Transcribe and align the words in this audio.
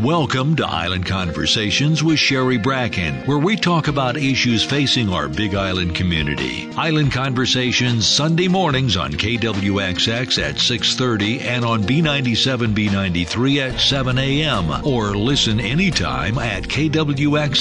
Welcome 0.00 0.56
to 0.56 0.66
Island 0.66 1.04
Conversations 1.06 2.02
with 2.02 2.18
Sherry 2.18 2.56
Bracken, 2.56 3.24
where 3.26 3.38
we 3.38 3.56
talk 3.56 3.88
about 3.88 4.16
issues 4.16 4.64
facing 4.64 5.10
our 5.10 5.28
Big 5.28 5.54
Island 5.54 5.94
community. 5.94 6.68
Island 6.76 7.12
Conversations 7.12 8.06
Sunday 8.06 8.48
mornings 8.48 8.96
on 8.96 9.12
KWXX 9.12 10.42
at 10.42 10.56
6:30 10.56 11.42
and 11.42 11.64
on 11.64 11.84
B97 11.84 12.74
B93 12.74 13.70
at 13.70 13.78
7 13.78 14.18
a.m. 14.18 14.84
or 14.84 15.14
listen 15.14 15.60
anytime 15.60 16.38
at 16.38 16.64
kwxx.com. 16.64 17.60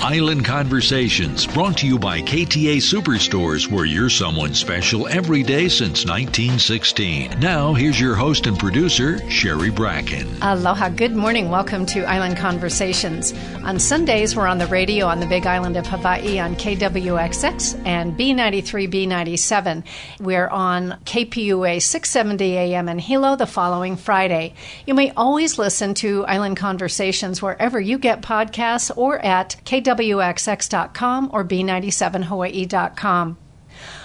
Island 0.00 0.44
Conversations 0.44 1.46
brought 1.46 1.78
to 1.78 1.86
you 1.86 1.98
by 1.98 2.20
KTA 2.20 2.78
Superstores, 2.78 3.70
where 3.70 3.86
you're 3.86 4.10
someone 4.10 4.54
special 4.54 5.06
every 5.06 5.44
day 5.44 5.68
since 5.68 6.04
1916. 6.04 7.38
Now, 7.38 7.72
here's 7.72 8.00
your 8.00 8.16
host 8.16 8.46
and 8.48 8.58
producer, 8.58 9.20
Sherry 9.30 9.70
Bracken. 9.70 10.28
Aloha. 10.42 10.79
Good 10.88 11.14
morning. 11.14 11.50
Welcome 11.50 11.84
to 11.86 12.04
Island 12.04 12.38
Conversations. 12.38 13.34
On 13.64 13.78
Sundays, 13.78 14.34
we're 14.34 14.46
on 14.46 14.56
the 14.56 14.66
radio 14.66 15.04
on 15.06 15.20
the 15.20 15.26
Big 15.26 15.46
Island 15.46 15.76
of 15.76 15.86
Hawaii 15.86 16.38
on 16.38 16.56
KWXX 16.56 17.86
and 17.86 18.18
B93, 18.18 18.90
B97. 18.90 19.84
We're 20.20 20.48
on 20.48 20.98
KPUA 21.04 21.82
670 21.82 22.56
AM 22.56 22.88
in 22.88 22.98
Hilo 22.98 23.36
the 23.36 23.46
following 23.46 23.96
Friday. 23.96 24.54
You 24.86 24.94
may 24.94 25.10
always 25.10 25.58
listen 25.58 25.92
to 25.94 26.24
Island 26.24 26.56
Conversations 26.56 27.42
wherever 27.42 27.78
you 27.78 27.98
get 27.98 28.22
podcasts 28.22 28.90
or 28.96 29.18
at 29.18 29.56
kwxx.com 29.66 31.30
or 31.30 31.44
b97hawaii.com. 31.44 33.36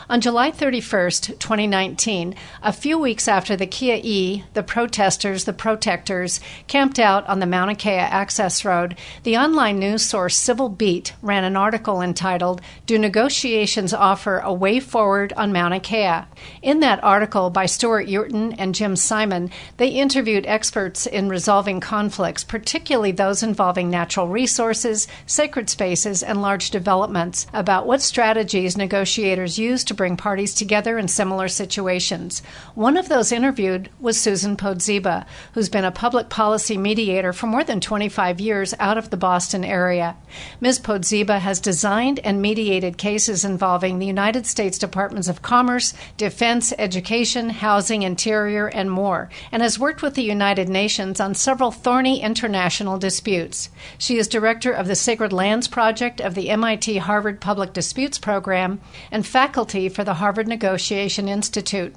On 0.08 0.22
July 0.22 0.52
31st, 0.52 1.40
2019, 1.40 2.36
a 2.62 2.72
few 2.72 3.00
weeks 3.00 3.28
after 3.28 3.56
the 3.56 3.66
Kia'i, 3.66 4.44
the 4.54 4.62
protesters, 4.62 5.46
the 5.46 5.54
protectors, 5.54 6.40
camped 6.68 7.00
out 7.00 7.26
on 7.28 7.40
the 7.40 7.48
Mauna 7.48 7.74
Kea 7.74 7.90
access 7.90 8.64
road, 8.64 8.96
the 9.24 9.36
online 9.36 9.80
news 9.80 10.04
source 10.04 10.38
Civil 10.38 10.70
Beat 10.70 11.14
ran 11.24 11.44
an 11.44 11.58
article 11.58 12.04
entitled, 12.04 12.62
Do 12.86 13.00
Negotiations 13.00 13.96
Offer 13.96 14.38
a 14.38 14.54
Way 14.54 14.80
Forward 14.80 15.34
on 15.34 15.52
Mauna 15.52 15.80
Kea? 15.80 16.26
In 16.62 16.82
that 16.82 17.04
article 17.04 17.50
by 17.50 17.66
Stewart 17.66 18.06
Yerton 18.06 18.54
and 18.60 18.76
Jim 18.76 18.96
Simon, 18.96 19.50
they 19.78 19.88
interviewed 19.88 20.46
experts 20.46 21.08
in 21.08 21.30
resolving 21.30 21.80
conflicts, 21.80 22.44
particularly 22.44 23.12
those 23.12 23.42
involving 23.42 23.90
natural 23.90 24.28
resources, 24.28 25.08
sacred 25.26 25.68
spaces, 25.68 26.22
and 26.22 26.44
large 26.44 26.70
developments, 26.70 27.48
about 27.54 27.88
what 27.88 28.04
strategies 28.04 28.78
negotiators 28.78 29.58
use 29.58 29.84
to 29.84 29.95
bring 29.96 30.18
parties 30.18 30.54
together 30.54 30.98
in 30.98 31.08
similar 31.08 31.48
situations. 31.48 32.42
One 32.76 32.98
of 32.98 33.10
those 33.10 33.32
interviewed 33.32 33.90
was 34.00 34.20
Susan 34.20 34.56
Podziba, 34.56 35.26
who's 35.54 35.70
been 35.70 35.86
a 35.86 35.92
public 35.92 36.30
policy 36.30 36.78
mediator 36.78 37.34
for 37.34 37.48
more 37.48 37.64
than 37.64 37.80
25 37.80 38.40
years 38.40 38.74
out 38.80 38.98
of 38.98 39.10
the 39.10 39.18
Boston 39.18 39.64
area. 39.64 40.16
Ms. 40.60 40.80
Podziba 40.80 41.40
has 41.40 41.60
designed 41.60 42.20
and 42.20 42.42
mediated 42.42 42.98
cases 42.98 43.46
involving 43.46 44.00
the 44.00 44.06
United 44.06 44.46
States 44.46 44.78
Departments 44.78 45.28
of 45.28 45.42
Commerce, 45.42 45.94
Defense, 46.18 46.74
Education, 46.78 47.50
Housing, 47.50 48.04
Interior, 48.04 48.68
and 48.68 48.92
more, 48.92 49.30
and 49.52 49.62
has 49.62 49.80
worked 49.80 50.02
with 50.02 50.16
the 50.16 50.24
United 50.24 50.70
Nations 50.70 51.20
on 51.20 51.34
several 51.34 51.72
thorny 51.72 52.22
international 52.22 52.98
disputes. 52.98 53.70
She 53.98 54.18
is 54.18 54.28
director 54.28 54.72
of 54.72 54.88
the 54.88 54.96
Sacred 54.96 55.32
Lands 55.32 55.68
Project 55.68 56.20
of 56.20 56.36
the 56.36 56.50
MIT 56.50 56.98
Harvard 56.98 57.40
Public 57.40 57.74
Disputes 57.74 58.18
Program 58.18 58.80
and 59.12 59.26
faculty 59.26 59.85
for 59.90 60.04
the 60.04 60.16
Harvard 60.16 60.48
Negotiation 60.48 61.28
Institute. 61.28 61.94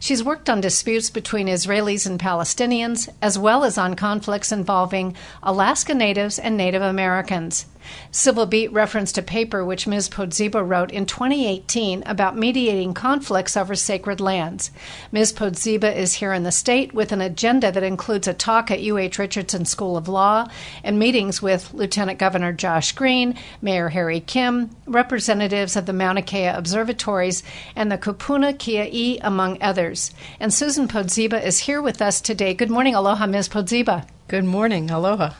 She's 0.00 0.24
worked 0.24 0.48
on 0.50 0.60
disputes 0.60 1.10
between 1.10 1.46
Israelis 1.46 2.06
and 2.06 2.18
Palestinians, 2.18 3.08
as 3.20 3.38
well 3.38 3.64
as 3.64 3.78
on 3.78 3.96
conflicts 3.96 4.52
involving 4.52 5.16
Alaska 5.42 5.94
Natives 5.94 6.38
and 6.38 6.56
Native 6.56 6.82
Americans. 6.82 7.66
Civil 8.10 8.46
Beat 8.46 8.72
referenced 8.72 9.18
a 9.18 9.22
paper 9.22 9.64
which 9.64 9.86
Ms. 9.86 10.08
Podziba 10.08 10.66
wrote 10.66 10.90
in 10.90 11.06
2018 11.06 12.02
about 12.06 12.36
mediating 12.36 12.94
conflicts 12.94 13.56
over 13.56 13.74
sacred 13.74 14.20
lands. 14.20 14.70
Ms. 15.10 15.32
Podziba 15.32 15.94
is 15.94 16.14
here 16.14 16.32
in 16.32 16.42
the 16.42 16.52
state 16.52 16.94
with 16.94 17.12
an 17.12 17.20
agenda 17.20 17.72
that 17.72 17.82
includes 17.82 18.28
a 18.28 18.34
talk 18.34 18.70
at 18.70 18.80
UH 18.80 19.18
Richardson 19.18 19.64
School 19.64 19.96
of 19.96 20.08
Law 20.08 20.48
and 20.84 20.98
meetings 20.98 21.42
with 21.42 21.72
Lieutenant 21.74 22.18
Governor 22.18 22.52
Josh 22.52 22.92
Green, 22.92 23.34
Mayor 23.60 23.88
Harry 23.90 24.20
Kim, 24.20 24.70
representatives 24.86 25.76
of 25.76 25.86
the 25.86 25.92
Mauna 25.92 26.22
Kea 26.22 26.46
observatories, 26.46 27.42
and 27.74 27.90
the 27.90 27.98
Kupuna 27.98 28.54
Kia'i, 28.54 29.18
among 29.22 29.60
others. 29.62 30.12
And 30.38 30.52
Susan 30.52 30.88
Podziba 30.88 31.42
is 31.42 31.60
here 31.60 31.80
with 31.80 32.02
us 32.02 32.20
today. 32.20 32.54
Good 32.54 32.70
morning. 32.70 32.94
Aloha, 32.94 33.26
Ms. 33.26 33.48
Podziba. 33.48 34.06
Good 34.28 34.44
morning. 34.44 34.90
Aloha. 34.90 35.34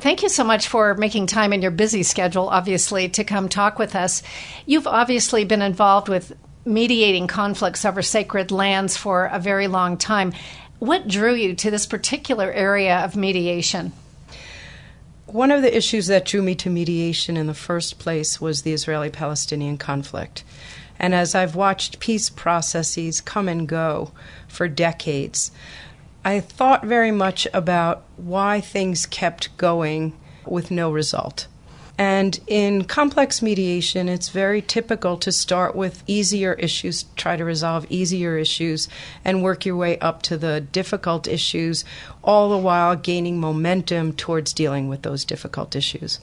Thank 0.00 0.22
you 0.22 0.28
so 0.28 0.44
much 0.44 0.68
for 0.68 0.94
making 0.94 1.26
time 1.26 1.52
in 1.52 1.62
your 1.62 1.70
busy 1.70 2.02
schedule, 2.02 2.48
obviously, 2.48 3.08
to 3.10 3.24
come 3.24 3.48
talk 3.48 3.78
with 3.78 3.96
us. 3.96 4.22
You've 4.66 4.86
obviously 4.86 5.44
been 5.44 5.62
involved 5.62 6.08
with 6.08 6.32
mediating 6.64 7.26
conflicts 7.26 7.84
over 7.84 8.02
sacred 8.02 8.50
lands 8.50 8.96
for 8.96 9.26
a 9.26 9.38
very 9.38 9.66
long 9.66 9.96
time. 9.96 10.32
What 10.78 11.08
drew 11.08 11.34
you 11.34 11.54
to 11.54 11.70
this 11.70 11.86
particular 11.86 12.50
area 12.50 12.98
of 12.98 13.16
mediation? 13.16 13.92
One 15.26 15.50
of 15.50 15.62
the 15.62 15.74
issues 15.74 16.08
that 16.08 16.26
drew 16.26 16.42
me 16.42 16.54
to 16.56 16.68
mediation 16.68 17.36
in 17.36 17.46
the 17.46 17.54
first 17.54 17.98
place 17.98 18.40
was 18.40 18.62
the 18.62 18.72
Israeli 18.72 19.08
Palestinian 19.08 19.78
conflict. 19.78 20.44
And 21.02 21.14
as 21.14 21.34
I've 21.34 21.56
watched 21.56 21.98
peace 21.98 22.30
processes 22.30 23.20
come 23.20 23.48
and 23.48 23.66
go 23.68 24.12
for 24.46 24.68
decades, 24.68 25.50
I 26.24 26.38
thought 26.38 26.84
very 26.84 27.10
much 27.10 27.48
about 27.52 28.04
why 28.16 28.60
things 28.60 29.04
kept 29.04 29.56
going 29.56 30.12
with 30.46 30.70
no 30.70 30.92
result. 30.92 31.48
And 31.98 32.40
in 32.46 32.84
complex 32.84 33.42
mediation, 33.42 34.08
it's 34.08 34.30
very 34.30 34.62
typical 34.62 35.16
to 35.18 35.30
start 35.30 35.76
with 35.76 36.02
easier 36.06 36.54
issues, 36.54 37.04
try 37.16 37.36
to 37.36 37.44
resolve 37.44 37.86
easier 37.90 38.38
issues, 38.38 38.88
and 39.24 39.42
work 39.42 39.66
your 39.66 39.76
way 39.76 39.98
up 39.98 40.22
to 40.22 40.38
the 40.38 40.60
difficult 40.60 41.28
issues, 41.28 41.84
all 42.24 42.48
the 42.48 42.56
while 42.56 42.96
gaining 42.96 43.38
momentum 43.38 44.14
towards 44.14 44.52
dealing 44.52 44.88
with 44.88 45.02
those 45.02 45.24
difficult 45.24 45.76
issues. 45.76 46.18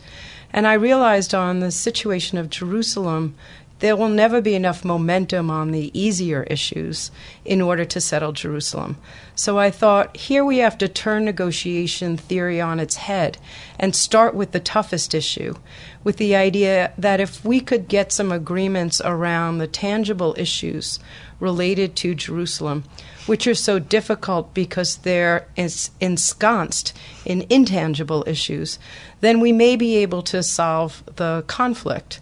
And 0.51 0.65
I 0.65 0.73
realized 0.73 1.35
on 1.35 1.59
the 1.59 1.71
situation 1.71 2.39
of 2.39 2.49
Jerusalem 2.49 3.35
there 3.79 3.95
will 3.95 4.09
never 4.09 4.41
be 4.41 4.55
enough 4.55 4.83
momentum 4.83 5.49
on 5.49 5.71
the 5.71 5.97
easier 5.99 6.43
issues 6.43 7.11
in 7.45 7.61
order 7.61 7.85
to 7.85 8.01
settle 8.01 8.31
Jerusalem. 8.31 8.97
So 9.35 9.57
I 9.57 9.71
thought, 9.71 10.17
here 10.17 10.43
we 10.43 10.57
have 10.57 10.77
to 10.79 10.87
turn 10.87 11.25
negotiation 11.25 12.17
theory 12.17 12.59
on 12.59 12.79
its 12.79 12.97
head 12.97 13.37
and 13.79 13.95
start 13.95 14.35
with 14.35 14.51
the 14.51 14.59
toughest 14.59 15.15
issue, 15.15 15.55
with 16.03 16.17
the 16.17 16.35
idea 16.35 16.91
that 16.97 17.21
if 17.21 17.43
we 17.45 17.61
could 17.61 17.87
get 17.87 18.11
some 18.11 18.31
agreements 18.31 19.01
around 19.03 19.57
the 19.57 19.67
tangible 19.67 20.35
issues 20.37 20.99
related 21.39 21.95
to 21.95 22.13
Jerusalem, 22.15 22.83
which 23.27 23.47
are 23.47 23.55
so 23.55 23.79
difficult 23.79 24.53
because 24.53 24.97
they're 24.97 25.47
ensconced 25.55 26.97
in 27.25 27.45
intangible 27.49 28.25
issues, 28.27 28.77
then 29.21 29.39
we 29.39 29.53
may 29.53 29.75
be 29.77 29.95
able 29.97 30.21
to 30.23 30.43
solve 30.43 31.03
the 31.15 31.43
conflict. 31.47 32.19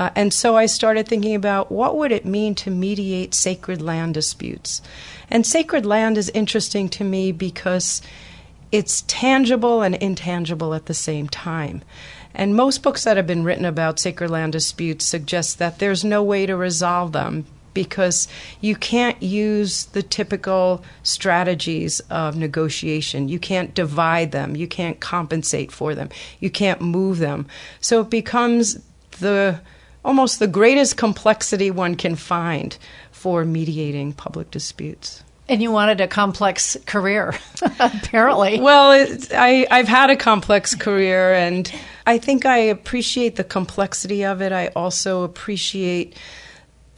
Uh, 0.00 0.08
and 0.16 0.32
so 0.32 0.56
I 0.56 0.64
started 0.64 1.06
thinking 1.06 1.34
about 1.34 1.70
what 1.70 1.94
would 1.94 2.10
it 2.10 2.24
mean 2.24 2.54
to 2.54 2.70
mediate 2.70 3.34
sacred 3.34 3.82
land 3.82 4.14
disputes. 4.14 4.80
And 5.28 5.46
sacred 5.46 5.84
land 5.84 6.16
is 6.16 6.30
interesting 6.30 6.88
to 6.88 7.04
me 7.04 7.32
because 7.32 8.00
it's 8.72 9.04
tangible 9.08 9.82
and 9.82 9.94
intangible 9.94 10.72
at 10.72 10.86
the 10.86 10.94
same 10.94 11.28
time. 11.28 11.82
And 12.34 12.56
most 12.56 12.82
books 12.82 13.04
that 13.04 13.18
have 13.18 13.26
been 13.26 13.44
written 13.44 13.66
about 13.66 13.98
sacred 13.98 14.30
land 14.30 14.52
disputes 14.52 15.04
suggest 15.04 15.58
that 15.58 15.80
there's 15.80 16.02
no 16.02 16.22
way 16.22 16.46
to 16.46 16.56
resolve 16.56 17.12
them 17.12 17.44
because 17.74 18.26
you 18.62 18.76
can't 18.76 19.22
use 19.22 19.84
the 19.84 20.02
typical 20.02 20.82
strategies 21.02 22.00
of 22.08 22.38
negotiation. 22.38 23.28
You 23.28 23.38
can't 23.38 23.74
divide 23.74 24.32
them. 24.32 24.56
You 24.56 24.66
can't 24.66 24.98
compensate 24.98 25.70
for 25.70 25.94
them. 25.94 26.08
You 26.38 26.48
can't 26.48 26.80
move 26.80 27.18
them. 27.18 27.46
So 27.82 28.00
it 28.00 28.08
becomes 28.08 28.80
the 29.18 29.60
almost 30.04 30.38
the 30.38 30.46
greatest 30.46 30.96
complexity 30.96 31.70
one 31.70 31.94
can 31.94 32.16
find 32.16 32.76
for 33.10 33.44
mediating 33.44 34.12
public 34.12 34.50
disputes. 34.50 35.22
And 35.48 35.60
you 35.60 35.72
wanted 35.72 36.00
a 36.00 36.06
complex 36.06 36.76
career, 36.86 37.34
apparently. 37.80 38.60
Well, 38.60 38.92
it, 38.92 39.32
I, 39.34 39.66
I've 39.70 39.88
had 39.88 40.08
a 40.08 40.16
complex 40.16 40.76
career, 40.76 41.34
and 41.34 41.70
I 42.06 42.18
think 42.18 42.46
I 42.46 42.58
appreciate 42.58 43.34
the 43.34 43.42
complexity 43.42 44.24
of 44.24 44.40
it. 44.40 44.52
I 44.52 44.68
also 44.68 45.24
appreciate 45.24 46.16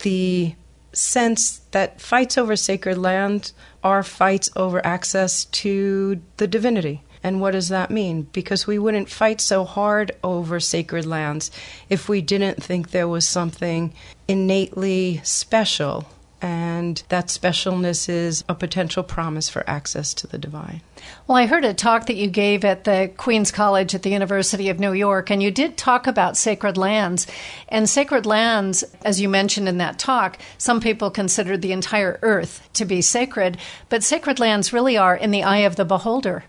the 0.01 0.55
sense 0.93 1.63
that 1.71 2.01
fights 2.01 2.37
over 2.37 2.55
sacred 2.55 2.99
land 2.99 3.53
are 3.83 4.03
fights 4.03 4.51
over 4.55 4.85
access 4.85 5.47
to 5.47 6.21
the 6.37 6.47
divinity. 6.47 7.03
And 7.23 7.41
what 7.41 7.53
does 7.53 7.69
that 7.69 7.91
mean? 7.91 8.23
Because 8.33 8.67
we 8.67 8.79
wouldn't 8.79 9.09
fight 9.09 9.41
so 9.41 9.65
hard 9.65 10.13
over 10.25 10.61
sacred 10.61 11.07
lands 11.07 11.51
if 11.89 12.09
we 12.09 12.21
didn't 12.21 12.63
think 12.63 12.91
there 12.91 13.09
was 13.09 13.27
something 13.27 13.95
innately 14.29 15.21
special 15.23 16.07
and 16.43 17.05
that 17.09 17.29
specialness 17.29 18.09
is 18.09 18.43
a 18.49 18.55
potential 18.55 19.05
promise 19.05 19.49
for 19.49 19.63
access 19.71 20.13
to 20.13 20.27
the 20.27 20.39
divine. 20.39 20.83
Well, 21.27 21.39
I 21.39 21.47
heard 21.47 21.65
a 21.65 21.73
talk 21.73 22.07
that 22.07 22.17
you 22.17 22.27
gave 22.27 22.65
at 22.65 22.83
the 22.83 23.13
Queen's 23.17 23.53
College 23.53 23.95
at 23.95 24.03
the 24.03 24.11
University 24.11 24.69
of 24.69 24.81
New 24.81 24.93
York, 24.93 25.31
and 25.31 25.41
you 25.41 25.53
did 25.53 25.77
talk 25.77 26.09
about 26.09 26.37
sacred 26.37 26.77
lands. 26.77 27.29
And 27.69 27.89
sacred 27.89 28.27
lands, 28.27 28.83
as 29.05 29.21
you 29.21 29.29
mentioned 29.29 29.69
in 29.69 29.79
that 29.79 30.01
talk, 30.01 30.37
some 30.59 30.81
people 30.81 31.11
consider 31.11 31.57
the 31.57 31.73
entire 31.73 32.19
earth 32.23 32.69
to 32.75 32.85
be 32.85 33.01
sacred, 33.03 33.57
but 33.89 34.03
sacred 34.03 34.41
lands 34.41 34.73
really 34.73 34.97
are 34.97 35.15
in 35.15 35.31
the 35.31 35.45
eye 35.45 35.59
of 35.59 35.77
the 35.77 35.85
beholder. 35.85 36.45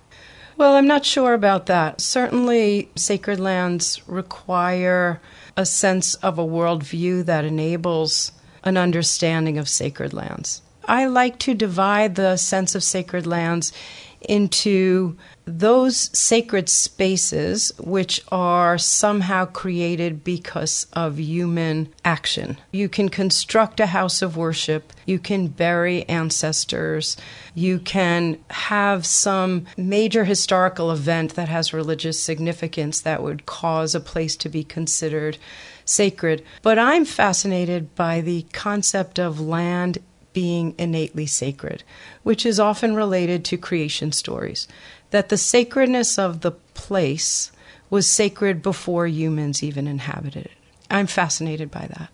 Well, 0.55 0.75
I'm 0.75 0.87
not 0.87 1.05
sure 1.05 1.33
about 1.33 1.65
that. 1.65 1.99
Certainly, 1.99 2.89
sacred 2.95 3.39
lands 3.39 4.01
require 4.07 5.19
a 5.57 5.65
sense 5.65 6.15
of 6.15 6.37
a 6.37 6.45
worldview 6.45 7.25
that 7.25 7.45
enables 7.45 8.31
an 8.63 8.77
understanding 8.77 9.57
of 9.57 9.67
sacred 9.67 10.13
lands. 10.13 10.61
I 10.85 11.05
like 11.05 11.39
to 11.39 11.53
divide 11.53 12.15
the 12.15 12.37
sense 12.37 12.75
of 12.75 12.83
sacred 12.83 13.25
lands 13.25 13.71
into 14.21 15.17
those 15.45 16.09
sacred 16.17 16.69
spaces 16.69 17.73
which 17.77 18.21
are 18.31 18.77
somehow 18.77 19.45
created 19.45 20.23
because 20.23 20.87
of 20.93 21.19
human 21.19 21.89
action. 22.05 22.57
You 22.71 22.87
can 22.87 23.09
construct 23.09 23.79
a 23.79 23.87
house 23.87 24.21
of 24.21 24.37
worship, 24.37 24.93
you 25.05 25.19
can 25.19 25.47
bury 25.47 26.07
ancestors, 26.07 27.17
you 27.53 27.79
can 27.79 28.37
have 28.49 29.05
some 29.05 29.65
major 29.75 30.23
historical 30.23 30.91
event 30.91 31.35
that 31.35 31.49
has 31.49 31.73
religious 31.73 32.19
significance 32.19 33.01
that 33.01 33.21
would 33.21 33.45
cause 33.45 33.93
a 33.93 33.99
place 33.99 34.35
to 34.37 34.49
be 34.49 34.63
considered 34.63 35.37
sacred. 35.85 36.43
But 36.61 36.79
I'm 36.79 37.03
fascinated 37.03 37.93
by 37.95 38.21
the 38.21 38.43
concept 38.53 39.19
of 39.19 39.41
land 39.41 39.97
being 40.33 40.73
innately 40.77 41.25
sacred, 41.25 41.83
which 42.23 42.45
is 42.45 42.59
often 42.59 42.95
related 42.95 43.45
to 43.45 43.57
creation 43.57 44.11
stories. 44.11 44.67
That 45.13 45.29
the 45.29 45.37
sacredness 45.37 46.17
of 46.17 46.41
the 46.41 46.51
place 46.73 47.51
was 47.91 48.09
sacred 48.09 48.63
before 48.63 49.05
humans 49.05 49.61
even 49.61 49.87
inhabited 49.87 50.47
it. 50.47 50.51
I'm 50.89 51.05
fascinated 51.05 51.69
by 51.69 51.85
that. 51.87 52.09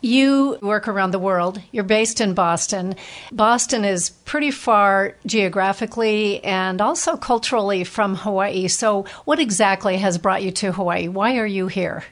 You 0.00 0.56
work 0.62 0.88
around 0.88 1.10
the 1.10 1.18
world. 1.18 1.60
You're 1.72 1.84
based 1.84 2.22
in 2.22 2.32
Boston. 2.32 2.94
Boston 3.30 3.84
is 3.84 4.08
pretty 4.24 4.50
far 4.50 5.14
geographically 5.26 6.42
and 6.42 6.80
also 6.80 7.18
culturally 7.18 7.84
from 7.84 8.14
Hawaii. 8.14 8.68
So, 8.68 9.04
what 9.26 9.38
exactly 9.38 9.98
has 9.98 10.16
brought 10.16 10.42
you 10.42 10.50
to 10.52 10.72
Hawaii? 10.72 11.08
Why 11.08 11.36
are 11.36 11.46
you 11.46 11.68
here? 11.68 12.04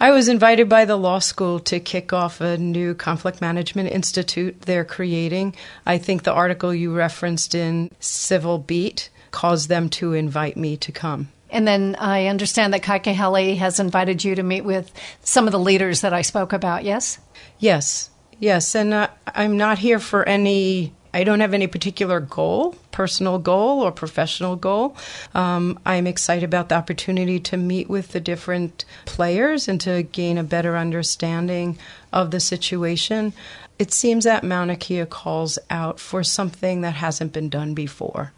I 0.00 0.10
was 0.10 0.26
invited 0.28 0.68
by 0.68 0.84
the 0.84 0.96
law 0.96 1.20
school 1.20 1.60
to 1.60 1.78
kick 1.78 2.12
off 2.12 2.40
a 2.40 2.58
new 2.58 2.94
conflict 2.94 3.40
management 3.40 3.92
institute 3.92 4.62
they're 4.62 4.84
creating. 4.84 5.54
I 5.86 5.98
think 5.98 6.24
the 6.24 6.32
article 6.32 6.74
you 6.74 6.92
referenced 6.92 7.54
in 7.54 7.92
Civil 8.00 8.58
Beat 8.58 9.10
caused 9.36 9.68
them 9.68 9.90
to 9.90 10.14
invite 10.14 10.56
me 10.56 10.78
to 10.78 10.90
come. 10.90 11.28
And 11.50 11.68
then 11.68 11.94
I 11.98 12.28
understand 12.28 12.72
that 12.72 12.82
Kai 12.82 13.00
Kahele 13.00 13.58
has 13.58 13.78
invited 13.78 14.24
you 14.24 14.34
to 14.34 14.42
meet 14.42 14.62
with 14.62 14.90
some 15.20 15.46
of 15.46 15.52
the 15.52 15.58
leaders 15.58 16.00
that 16.00 16.14
I 16.14 16.22
spoke 16.22 16.54
about, 16.54 16.84
yes? 16.84 17.18
Yes, 17.58 18.08
yes. 18.40 18.74
And 18.74 18.94
uh, 18.94 19.08
I'm 19.26 19.58
not 19.58 19.78
here 19.78 19.98
for 19.98 20.26
any 20.26 20.94
I 21.12 21.24
don't 21.24 21.40
have 21.40 21.54
any 21.54 21.66
particular 21.66 22.20
goal, 22.20 22.74
personal 22.92 23.38
goal 23.38 23.80
or 23.80 23.90
professional 23.90 24.54
goal. 24.54 24.96
Um, 25.34 25.78
I'm 25.86 26.06
excited 26.06 26.44
about 26.44 26.68
the 26.68 26.74
opportunity 26.74 27.40
to 27.40 27.56
meet 27.56 27.88
with 27.88 28.12
the 28.12 28.20
different 28.20 28.84
players 29.06 29.66
and 29.66 29.80
to 29.82 30.02
gain 30.02 30.36
a 30.36 30.44
better 30.44 30.76
understanding 30.76 31.78
of 32.12 32.32
the 32.32 32.40
situation. 32.40 33.32
It 33.78 33.92
seems 33.92 34.24
that 34.24 34.44
Mauna 34.44 34.76
Kea 34.76 35.06
calls 35.06 35.58
out 35.70 36.00
for 36.00 36.22
something 36.22 36.82
that 36.82 36.94
hasn't 36.94 37.32
been 37.32 37.48
done 37.48 37.72
before. 37.72 38.32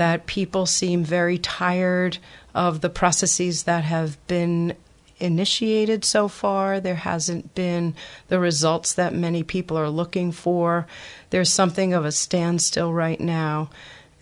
That 0.00 0.24
people 0.24 0.64
seem 0.64 1.04
very 1.04 1.36
tired 1.36 2.16
of 2.54 2.80
the 2.80 2.88
processes 2.88 3.64
that 3.64 3.84
have 3.84 4.16
been 4.26 4.74
initiated 5.18 6.06
so 6.06 6.26
far. 6.26 6.80
There 6.80 6.94
hasn't 6.94 7.54
been 7.54 7.94
the 8.28 8.40
results 8.40 8.94
that 8.94 9.12
many 9.12 9.42
people 9.42 9.76
are 9.76 9.90
looking 9.90 10.32
for. 10.32 10.86
There's 11.28 11.52
something 11.52 11.92
of 11.92 12.06
a 12.06 12.12
standstill 12.12 12.94
right 12.94 13.20
now. 13.20 13.68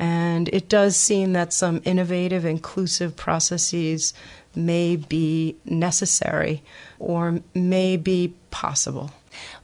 And 0.01 0.49
it 0.49 0.69
does 0.69 0.97
seem 0.97 1.33
that 1.35 1.53
some 1.53 1.81
innovative, 1.85 2.45
inclusive 2.45 3.15
processes 3.15 4.15
may 4.57 4.97
be 4.97 5.55
necessary 5.65 6.61
or 6.99 7.39
may 7.55 7.97
be 7.97 8.35
possible. 8.51 9.13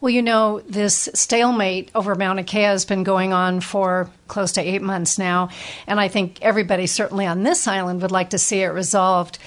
Well, 0.01 0.11
you 0.11 0.23
know, 0.23 0.61
this 0.61 1.09
stalemate 1.15 1.91
over 1.95 2.15
Mauna 2.15 2.45
Kea 2.45 2.63
has 2.63 2.85
been 2.85 3.05
going 3.05 3.33
on 3.33 3.61
for 3.61 4.11
close 4.29 4.53
to 4.53 4.61
eight 4.61 4.83
months 4.83 5.19
now, 5.19 5.51
and 5.87 5.99
I 6.01 6.09
think 6.09 6.39
everybody, 6.43 6.87
certainly 6.87 7.27
on 7.27 7.43
this 7.43 7.67
island, 7.67 8.03
would 8.03 8.11
like 8.11 8.31
to 8.31 8.39
see 8.39 8.61
it 8.61 8.69
resolved. 8.69 9.39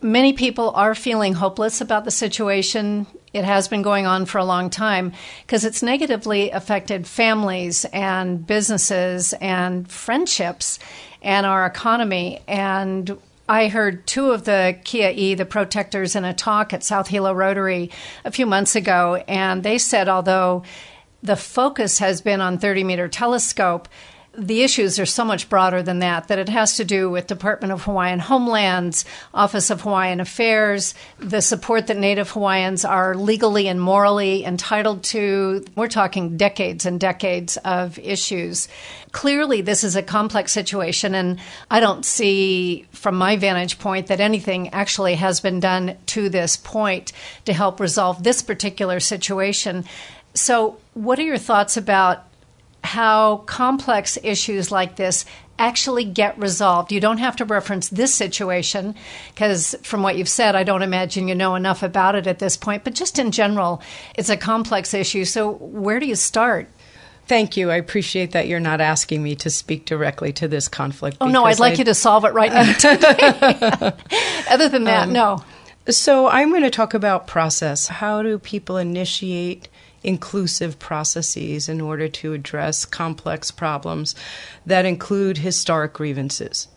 Many 0.00 0.32
people 0.32 0.70
are 0.70 0.94
feeling 0.94 1.34
hopeless 1.34 1.80
about 1.80 2.04
the 2.04 2.10
situation. 2.10 3.06
It 3.32 3.44
has 3.44 3.66
been 3.68 3.82
going 3.82 4.06
on 4.06 4.26
for 4.26 4.38
a 4.38 4.44
long 4.44 4.70
time 4.70 5.12
because 5.42 5.64
it's 5.64 5.82
negatively 5.82 6.50
affected 6.50 7.06
families 7.06 7.84
and 7.86 8.46
businesses 8.46 9.32
and 9.34 9.90
friendships 9.90 10.78
and 11.20 11.44
our 11.44 11.66
economy. 11.66 12.40
And 12.46 13.18
I 13.48 13.68
heard 13.68 14.06
two 14.06 14.32
of 14.32 14.44
the 14.44 14.78
Kia'i, 14.84 15.34
the 15.34 15.46
protectors, 15.46 16.14
in 16.14 16.24
a 16.26 16.34
talk 16.34 16.74
at 16.74 16.84
South 16.84 17.08
Hilo 17.08 17.32
Rotary 17.32 17.90
a 18.22 18.30
few 18.30 18.44
months 18.44 18.76
ago, 18.76 19.24
and 19.26 19.62
they 19.62 19.78
said 19.78 20.06
although 20.06 20.64
the 21.22 21.34
focus 21.36 21.98
has 21.98 22.20
been 22.20 22.42
on 22.42 22.58
30 22.58 22.84
meter 22.84 23.08
telescope, 23.08 23.88
the 24.38 24.62
issues 24.62 25.00
are 25.00 25.06
so 25.06 25.24
much 25.24 25.48
broader 25.48 25.82
than 25.82 25.98
that, 25.98 26.28
that 26.28 26.38
it 26.38 26.48
has 26.48 26.76
to 26.76 26.84
do 26.84 27.10
with 27.10 27.26
Department 27.26 27.72
of 27.72 27.82
Hawaiian 27.82 28.20
Homelands, 28.20 29.04
Office 29.34 29.68
of 29.70 29.80
Hawaiian 29.80 30.20
Affairs, 30.20 30.94
the 31.18 31.42
support 31.42 31.88
that 31.88 31.96
Native 31.96 32.30
Hawaiians 32.30 32.84
are 32.84 33.16
legally 33.16 33.66
and 33.66 33.80
morally 33.80 34.44
entitled 34.44 35.02
to. 35.04 35.64
We're 35.74 35.88
talking 35.88 36.36
decades 36.36 36.86
and 36.86 37.00
decades 37.00 37.56
of 37.58 37.98
issues. 37.98 38.68
Clearly, 39.10 39.60
this 39.60 39.82
is 39.82 39.96
a 39.96 40.02
complex 40.02 40.52
situation, 40.52 41.14
and 41.14 41.40
I 41.70 41.80
don't 41.80 42.04
see, 42.04 42.86
from 42.92 43.16
my 43.16 43.36
vantage 43.36 43.80
point, 43.80 44.06
that 44.06 44.20
anything 44.20 44.68
actually 44.68 45.16
has 45.16 45.40
been 45.40 45.58
done 45.58 45.96
to 46.06 46.28
this 46.28 46.56
point 46.56 47.12
to 47.46 47.52
help 47.52 47.80
resolve 47.80 48.22
this 48.22 48.42
particular 48.42 49.00
situation. 49.00 49.84
So, 50.34 50.78
what 50.94 51.18
are 51.18 51.22
your 51.22 51.38
thoughts 51.38 51.76
about 51.76 52.27
how 52.84 53.38
complex 53.38 54.18
issues 54.22 54.70
like 54.70 54.96
this 54.96 55.24
actually 55.58 56.04
get 56.04 56.38
resolved. 56.38 56.92
You 56.92 57.00
don't 57.00 57.18
have 57.18 57.36
to 57.36 57.44
reference 57.44 57.88
this 57.88 58.14
situation 58.14 58.94
because, 59.34 59.74
from 59.82 60.02
what 60.02 60.16
you've 60.16 60.28
said, 60.28 60.54
I 60.54 60.62
don't 60.62 60.82
imagine 60.82 61.28
you 61.28 61.34
know 61.34 61.54
enough 61.54 61.82
about 61.82 62.14
it 62.14 62.26
at 62.26 62.38
this 62.38 62.56
point. 62.56 62.84
But 62.84 62.94
just 62.94 63.18
in 63.18 63.32
general, 63.32 63.82
it's 64.16 64.28
a 64.28 64.36
complex 64.36 64.94
issue. 64.94 65.24
So, 65.24 65.52
where 65.52 66.00
do 66.00 66.06
you 66.06 66.14
start? 66.14 66.68
Thank 67.26 67.56
you. 67.56 67.70
I 67.70 67.76
appreciate 67.76 68.32
that 68.32 68.46
you're 68.46 68.60
not 68.60 68.80
asking 68.80 69.22
me 69.22 69.34
to 69.36 69.50
speak 69.50 69.84
directly 69.84 70.32
to 70.34 70.48
this 70.48 70.66
conflict. 70.66 71.18
Oh, 71.20 71.26
no, 71.26 71.44
I'd 71.44 71.58
like 71.58 71.74
I... 71.74 71.76
you 71.76 71.84
to 71.84 71.94
solve 71.94 72.24
it 72.24 72.32
right 72.32 72.52
now. 72.52 72.62
Other 74.50 74.68
than 74.68 74.84
that, 74.84 75.08
um, 75.08 75.12
no. 75.12 75.44
So, 75.90 76.28
I'm 76.28 76.50
going 76.50 76.62
to 76.62 76.70
talk 76.70 76.94
about 76.94 77.26
process. 77.26 77.88
How 77.88 78.22
do 78.22 78.38
people 78.38 78.76
initiate 78.76 79.68
inclusive 80.02 80.78
processes 80.78 81.68
in 81.68 81.80
order 81.80 82.08
to 82.08 82.32
address 82.32 82.84
complex 82.84 83.50
problems 83.50 84.14
that 84.64 84.84
include 84.84 85.38
historic 85.38 85.92
grievances. 85.92 86.68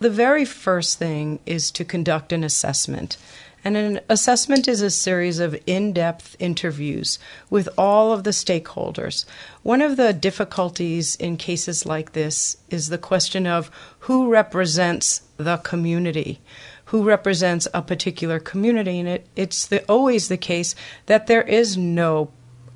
The 0.00 0.10
very 0.10 0.44
first 0.44 0.98
thing 0.98 1.38
is 1.46 1.70
to 1.72 1.84
conduct 1.84 2.32
an 2.32 2.42
assessment. 2.42 3.16
And 3.64 3.76
an 3.76 4.00
assessment 4.08 4.66
is 4.66 4.82
a 4.82 4.90
series 4.90 5.38
of 5.38 5.56
in 5.66 5.92
depth 5.92 6.34
interviews 6.40 7.20
with 7.48 7.68
all 7.78 8.12
of 8.12 8.24
the 8.24 8.30
stakeholders. 8.30 9.24
One 9.62 9.80
of 9.80 9.96
the 9.96 10.12
difficulties 10.12 11.14
in 11.14 11.36
cases 11.36 11.86
like 11.86 12.12
this 12.12 12.56
is 12.70 12.88
the 12.88 12.98
question 12.98 13.46
of 13.46 13.70
who 14.00 14.28
represents 14.28 15.22
the 15.36 15.58
community 15.58 16.40
who 16.92 17.02
represents 17.02 17.66
a 17.72 17.80
particular 17.80 18.38
community. 18.38 18.98
And 18.98 19.08
it, 19.08 19.26
it's 19.34 19.64
the, 19.64 19.82
always 19.86 20.28
the 20.28 20.36
case 20.36 20.74
that 21.06 21.26
there 21.26 21.40
is 21.40 21.74
no 21.74 22.30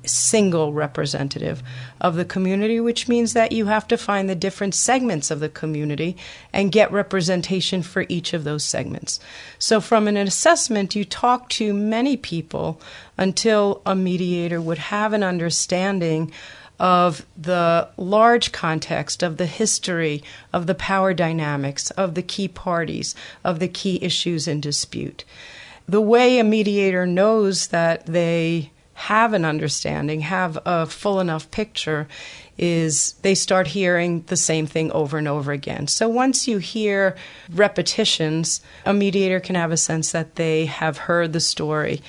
single 0.07 0.73
representative 0.73 1.61
of 2.01 2.15
the 2.15 2.25
community, 2.25 2.79
which 2.79 3.07
means 3.07 3.33
that 3.33 3.51
you 3.51 3.65
have 3.67 3.87
to 3.87 3.97
find 3.97 4.29
the 4.29 4.35
different 4.35 4.75
segments 4.75 5.29
of 5.29 5.39
the 5.39 5.49
community 5.49 6.17
and 6.53 6.71
get 6.71 6.91
representation 6.91 7.81
for 7.81 8.05
each 8.09 8.33
of 8.33 8.43
those 8.43 8.63
segments. 8.63 9.19
So, 9.59 9.79
from 9.81 10.07
an 10.07 10.17
assessment, 10.17 10.95
you 10.95 11.05
talk 11.05 11.49
to 11.49 11.73
many 11.73 12.17
people 12.17 12.81
until 13.17 13.81
a 13.85 13.95
mediator 13.95 14.61
would 14.61 14.77
have 14.77 15.13
an 15.13 15.23
understanding 15.23 16.31
of 16.79 17.25
the 17.35 17.89
large 17.97 18.51
context 18.51 19.23
of 19.23 19.37
the 19.37 19.47
history 19.47 20.23
of 20.53 20.67
the 20.67 20.75
power 20.75 21.13
dynamics 21.13 21.89
of 21.91 22.13
the 22.13 22.21
key 22.21 22.47
parties 22.47 23.15
of 23.43 23.59
the 23.59 23.67
key 23.67 23.97
issues 24.03 24.47
in 24.47 24.61
dispute 24.61 25.25
the 25.87 26.01
way 26.01 26.37
a 26.37 26.43
mediator 26.43 27.05
knows 27.05 27.67
that 27.67 28.05
they 28.05 28.71
have 28.97 29.33
an 29.33 29.45
understanding, 29.45 30.21
have 30.21 30.57
a 30.65 30.87
full 30.87 31.19
enough 31.19 31.51
picture, 31.51 32.07
is 32.57 33.13
they 33.21 33.35
start 33.35 33.67
hearing 33.67 34.23
the 34.25 34.35
same 34.35 34.65
thing 34.65 34.91
over 34.91 35.19
and 35.19 35.27
over 35.27 35.51
again. 35.51 35.85
So 35.87 36.09
once 36.09 36.47
you 36.47 36.57
hear 36.57 37.15
repetitions, 37.53 38.59
a 38.87 38.95
mediator 38.95 39.39
can 39.39 39.53
have 39.53 39.71
a 39.71 39.77
sense 39.77 40.11
that 40.13 40.35
they 40.35 40.65
have 40.65 40.97
heard 40.97 41.31
the 41.31 41.39
story. 41.39 42.01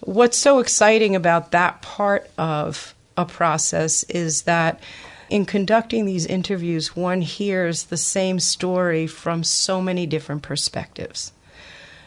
What's 0.00 0.38
so 0.38 0.60
exciting 0.60 1.14
about 1.14 1.50
that 1.50 1.82
part 1.82 2.30
of 2.38 2.94
a 3.18 3.26
process 3.26 4.02
is 4.04 4.42
that 4.42 4.80
in 5.28 5.44
conducting 5.44 6.06
these 6.06 6.24
interviews, 6.24 6.96
one 6.96 7.20
hears 7.20 7.84
the 7.84 7.98
same 7.98 8.40
story 8.40 9.06
from 9.06 9.44
so 9.44 9.82
many 9.82 10.06
different 10.06 10.40
perspectives. 10.40 11.32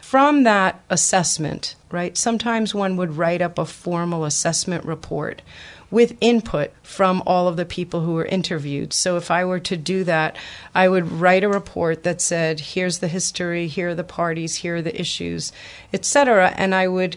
From 0.04 0.44
that 0.44 0.80
assessment, 0.90 1.74
right, 1.90 2.16
sometimes 2.16 2.74
one 2.74 2.96
would 2.98 3.16
write 3.16 3.42
up 3.42 3.58
a 3.58 3.64
formal 3.64 4.24
assessment 4.26 4.84
report 4.84 5.42
with 5.90 6.16
input 6.20 6.70
from 6.82 7.22
all 7.26 7.48
of 7.48 7.56
the 7.56 7.64
people 7.64 8.02
who 8.02 8.12
were 8.12 8.26
interviewed. 8.26 8.92
So 8.92 9.16
if 9.16 9.30
I 9.30 9.44
were 9.44 9.58
to 9.60 9.76
do 9.76 10.04
that, 10.04 10.36
I 10.72 10.88
would 10.88 11.10
write 11.10 11.42
a 11.42 11.48
report 11.48 12.04
that 12.04 12.20
said, 12.20 12.60
here's 12.60 12.98
the 12.98 13.08
history, 13.08 13.66
here 13.66 13.88
are 13.88 13.94
the 13.94 14.04
parties, 14.04 14.56
here 14.56 14.76
are 14.76 14.82
the 14.82 15.00
issues, 15.00 15.52
etc. 15.92 16.52
And 16.54 16.74
I 16.74 16.86
would 16.86 17.16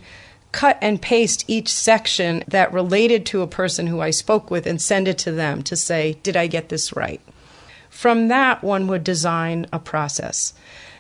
cut 0.52 0.80
and 0.82 1.00
paste 1.00 1.44
each 1.48 1.72
section 1.72 2.44
that 2.48 2.74
related 2.74 3.28
to 3.28 3.42
a 3.42 3.48
person 3.48 3.88
who 3.88 4.00
I 4.00 4.10
spoke 4.12 4.50
with 4.50 4.66
and 4.66 4.82
send 4.82 5.08
it 5.08 5.20
to 5.20 5.32
them 5.32 5.62
to 5.64 5.76
say, 5.76 6.18
did 6.24 6.38
I 6.38 6.48
get 6.48 6.70
this 6.70 6.96
right? 6.96 7.22
From 7.90 8.30
that, 8.30 8.64
one 8.64 8.88
would 8.88 9.04
design 9.04 9.68
a 9.72 9.78
process. 9.78 10.54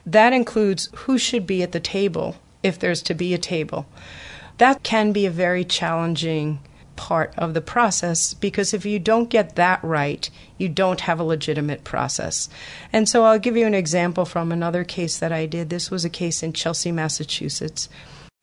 That 0.08 0.32
includes 0.32 0.90
who 0.96 1.18
should 1.18 1.46
be 1.46 1.62
at 1.62 1.74
the 1.74 1.82
table 1.82 2.38
if 2.64 2.80
there's 2.80 3.04
to 3.04 3.14
be 3.14 3.34
a 3.34 3.38
table. 3.38 3.86
That 4.58 4.82
can 4.82 5.12
be 5.12 5.26
a 5.26 5.32
very 5.32 5.66
challenging 5.66 6.60
part 6.96 7.34
of 7.38 7.54
the 7.54 7.62
process 7.62 8.34
because 8.34 8.74
if 8.74 8.86
you 8.86 9.00
don't 9.00 9.30
get 9.30 9.58
that 9.58 9.84
right, 9.84 10.30
you 10.58 10.70
don't 10.70 11.02
have 11.02 11.20
a 11.20 11.26
legitimate 11.26 11.84
process. 11.84 12.50
And 12.92 13.08
so 13.08 13.26
I'll 13.26 13.38
give 13.38 13.58
you 13.58 13.68
an 13.68 13.76
example 13.76 14.24
from 14.24 14.52
another 14.52 14.86
case 14.86 15.20
that 15.20 15.34
I 15.34 15.46
did. 15.46 15.70
This 15.70 15.92
was 15.92 16.06
a 16.06 16.10
case 16.10 16.42
in 16.42 16.54
Chelsea, 16.54 16.92
Massachusetts. 16.92 17.90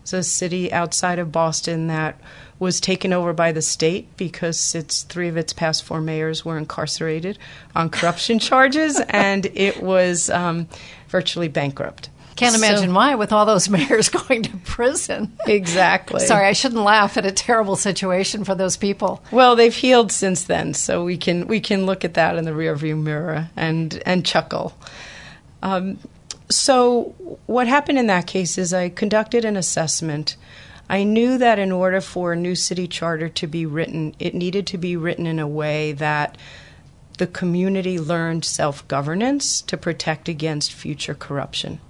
It's 0.05 0.13
a 0.13 0.23
city 0.23 0.71
outside 0.71 1.19
of 1.19 1.33
Boston 1.33 1.87
that 1.87 2.21
was 2.59 2.79
taken 2.79 3.11
over 3.11 3.33
by 3.33 3.53
the 3.53 3.63
state 3.63 4.15
because 4.19 4.75
its 4.75 5.03
three 5.03 5.29
of 5.29 5.39
its 5.39 5.55
past 5.55 5.83
four 5.83 6.03
mayors 6.03 6.45
were 6.45 6.59
incarcerated 6.59 7.39
on 7.75 7.89
corruption 7.89 8.39
charges, 8.51 9.01
and 9.09 9.47
it 9.55 9.83
was 9.83 10.29
um, 10.29 10.69
virtually 11.09 11.49
bankrupt. 11.49 12.11
Can't 12.37 12.55
imagine 12.55 12.91
so, 12.91 12.95
why 12.95 13.15
with 13.15 13.33
all 13.33 13.47
those 13.47 13.67
mayors 13.71 14.11
going 14.11 14.43
to 14.43 14.55
prison. 14.59 15.39
Exactly. 15.47 16.21
Sorry, 16.21 16.47
I 16.47 16.53
shouldn't 16.53 16.83
laugh 16.83 17.17
at 17.17 17.25
a 17.25 17.33
terrible 17.33 17.75
situation 17.75 18.45
for 18.45 18.55
those 18.55 18.77
people. 18.77 19.25
Well, 19.31 19.57
they've 19.57 19.75
healed 19.75 20.13
since 20.13 20.45
then, 20.45 20.75
so 20.75 21.03
we 21.03 21.17
can 21.17 21.47
we 21.47 21.61
can 21.61 21.87
look 21.87 22.05
at 22.05 22.13
that 22.13 22.37
in 22.37 22.45
the 22.45 22.51
rearview 22.51 23.03
mirror 23.03 23.49
and 23.57 24.03
and 24.05 24.27
chuckle. 24.27 24.77
Um, 25.63 25.99
so 26.51 27.15
what 27.47 27.67
happened 27.67 27.99
in 27.99 28.07
that 28.09 28.27
case 28.27 28.59
is 28.59 28.75
I 28.75 28.89
conducted 28.89 29.45
an 29.45 29.57
assessment. 29.57 30.37
I 30.89 31.05
knew 31.05 31.39
that 31.39 31.59
in 31.59 31.73
order 31.73 32.01
for 32.01 32.33
a 32.33 32.37
new 32.37 32.55
city 32.55 32.87
charter 32.87 33.29
to 33.31 33.47
be 33.47 33.65
written, 33.65 34.15
it 34.19 34.35
needed 34.35 34.67
to 34.69 34.79
be 34.79 34.97
written 34.97 35.27
in 35.27 35.39
a 35.39 35.49
way 35.49 35.93
that 35.93 36.37
the 37.19 37.27
community 37.27 37.99
learned 37.99 38.45
self 38.45 38.87
governance 38.89 39.63
to 39.63 39.77
protect 39.77 40.29
against 40.29 40.73
future 40.73 41.15
corruption. 41.15 41.81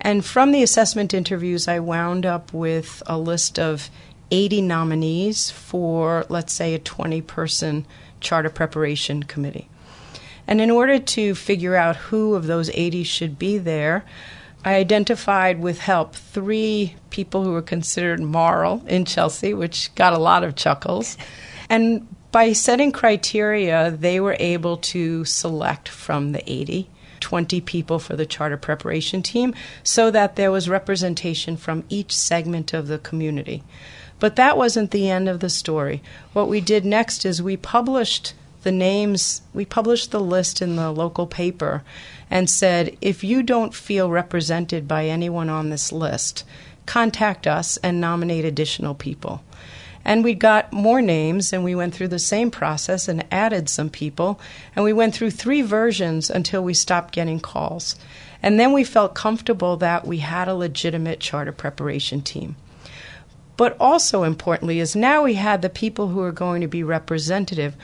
And 0.00 0.24
from 0.24 0.52
the 0.52 0.62
assessment 0.62 1.12
interviews, 1.12 1.68
I 1.68 1.80
wound 1.80 2.24
up 2.24 2.52
with 2.52 3.02
a 3.06 3.18
list 3.18 3.58
of 3.58 3.90
80 4.30 4.62
nominees 4.62 5.50
for, 5.50 6.24
let's 6.28 6.52
say, 6.52 6.74
a 6.74 6.78
20 6.78 7.20
person 7.22 7.86
charter 8.20 8.50
preparation 8.50 9.22
committee. 9.22 9.68
And 10.48 10.62
in 10.62 10.70
order 10.70 10.98
to 10.98 11.34
figure 11.34 11.76
out 11.76 11.96
who 11.96 12.34
of 12.34 12.46
those 12.46 12.70
80 12.70 13.04
should 13.04 13.38
be 13.38 13.58
there, 13.58 14.04
I 14.64 14.74
identified 14.74 15.60
with 15.60 15.78
help 15.78 16.14
three 16.14 16.96
people 17.10 17.44
who 17.44 17.52
were 17.52 17.62
considered 17.62 18.20
moral 18.20 18.82
in 18.86 19.04
Chelsea, 19.04 19.52
which 19.54 19.94
got 19.94 20.14
a 20.14 20.18
lot 20.18 20.42
of 20.42 20.56
chuckles. 20.56 21.16
And 21.70 22.08
by 22.32 22.54
setting 22.54 22.92
criteria, 22.92 23.90
they 23.90 24.20
were 24.20 24.38
able 24.40 24.78
to 24.78 25.26
select 25.26 25.86
from 25.86 26.32
the 26.32 26.42
80 26.50 26.88
20 27.20 27.60
people 27.60 27.98
for 27.98 28.16
the 28.16 28.24
charter 28.24 28.56
preparation 28.56 29.22
team 29.22 29.54
so 29.82 30.10
that 30.10 30.36
there 30.36 30.50
was 30.50 30.68
representation 30.68 31.58
from 31.58 31.84
each 31.90 32.16
segment 32.16 32.72
of 32.72 32.86
the 32.86 32.98
community. 32.98 33.62
But 34.18 34.36
that 34.36 34.56
wasn't 34.56 34.92
the 34.92 35.10
end 35.10 35.28
of 35.28 35.40
the 35.40 35.50
story. 35.50 36.02
What 36.32 36.48
we 36.48 36.62
did 36.62 36.86
next 36.86 37.26
is 37.26 37.42
we 37.42 37.56
published 37.56 38.32
the 38.68 38.72
names, 38.72 39.40
we 39.54 39.64
published 39.64 40.10
the 40.10 40.20
list 40.20 40.60
in 40.60 40.76
the 40.76 40.90
local 40.90 41.26
paper 41.26 41.82
and 42.28 42.50
said, 42.50 42.94
if 43.00 43.24
you 43.24 43.42
don't 43.42 43.74
feel 43.74 44.10
represented 44.10 44.86
by 44.86 45.06
anyone 45.06 45.48
on 45.48 45.70
this 45.70 45.90
list, 45.90 46.44
contact 46.84 47.46
us 47.46 47.78
and 47.78 47.98
nominate 47.98 48.44
additional 48.44 48.94
people. 48.94 49.42
And 50.04 50.22
we 50.22 50.34
got 50.34 50.70
more 50.70 51.00
names, 51.00 51.50
and 51.50 51.64
we 51.64 51.74
went 51.74 51.94
through 51.94 52.08
the 52.08 52.18
same 52.18 52.50
process 52.50 53.08
and 53.08 53.24
added 53.32 53.70
some 53.70 53.88
people. 53.88 54.38
And 54.76 54.84
we 54.84 54.92
went 54.92 55.14
through 55.14 55.30
three 55.30 55.62
versions 55.62 56.28
until 56.28 56.62
we 56.62 56.74
stopped 56.74 57.14
getting 57.14 57.40
calls. 57.40 57.96
And 58.42 58.60
then 58.60 58.74
we 58.74 58.84
felt 58.84 59.14
comfortable 59.14 59.78
that 59.78 60.06
we 60.06 60.18
had 60.18 60.46
a 60.46 60.54
legitimate 60.54 61.20
charter 61.20 61.52
preparation 61.52 62.20
team. 62.20 62.56
But 63.56 63.76
also 63.80 64.22
importantly, 64.24 64.78
is 64.78 64.94
now 64.94 65.24
we 65.24 65.34
had 65.34 65.62
the 65.62 65.68
people 65.68 66.08
who 66.08 66.20
are 66.20 66.30
going 66.30 66.60
to 66.60 66.68
be 66.68 66.84
representative. 66.84 67.74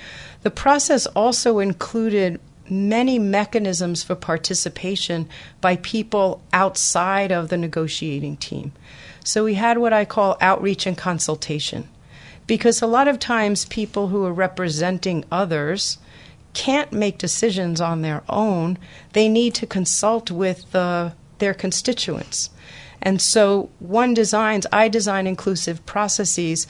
The 0.44 0.50
process 0.50 1.06
also 1.06 1.58
included 1.58 2.38
many 2.70 3.18
mechanisms 3.18 4.02
for 4.02 4.14
participation 4.14 5.28
by 5.60 5.76
people 5.76 6.42
outside 6.52 7.32
of 7.32 7.48
the 7.48 7.56
negotiating 7.56 8.36
team. 8.36 8.72
So 9.24 9.44
we 9.44 9.54
had 9.54 9.78
what 9.78 9.92
I 9.92 10.04
call 10.04 10.36
outreach 10.40 10.86
and 10.86 10.96
consultation 10.96 11.88
because 12.46 12.82
a 12.82 12.86
lot 12.86 13.08
of 13.08 13.18
times 13.18 13.64
people 13.64 14.08
who 14.08 14.24
are 14.24 14.32
representing 14.32 15.24
others 15.32 15.98
can't 16.52 16.92
make 16.92 17.16
decisions 17.18 17.80
on 17.80 18.02
their 18.02 18.22
own. 18.28 18.78
They 19.14 19.28
need 19.28 19.54
to 19.54 19.66
consult 19.66 20.30
with 20.30 20.70
their 20.72 21.54
constituents. 21.54 22.50
And 23.00 23.20
so 23.20 23.70
one 23.78 24.14
designs, 24.14 24.66
I 24.72 24.88
design 24.88 25.26
inclusive 25.26 25.84
processes 25.84 26.66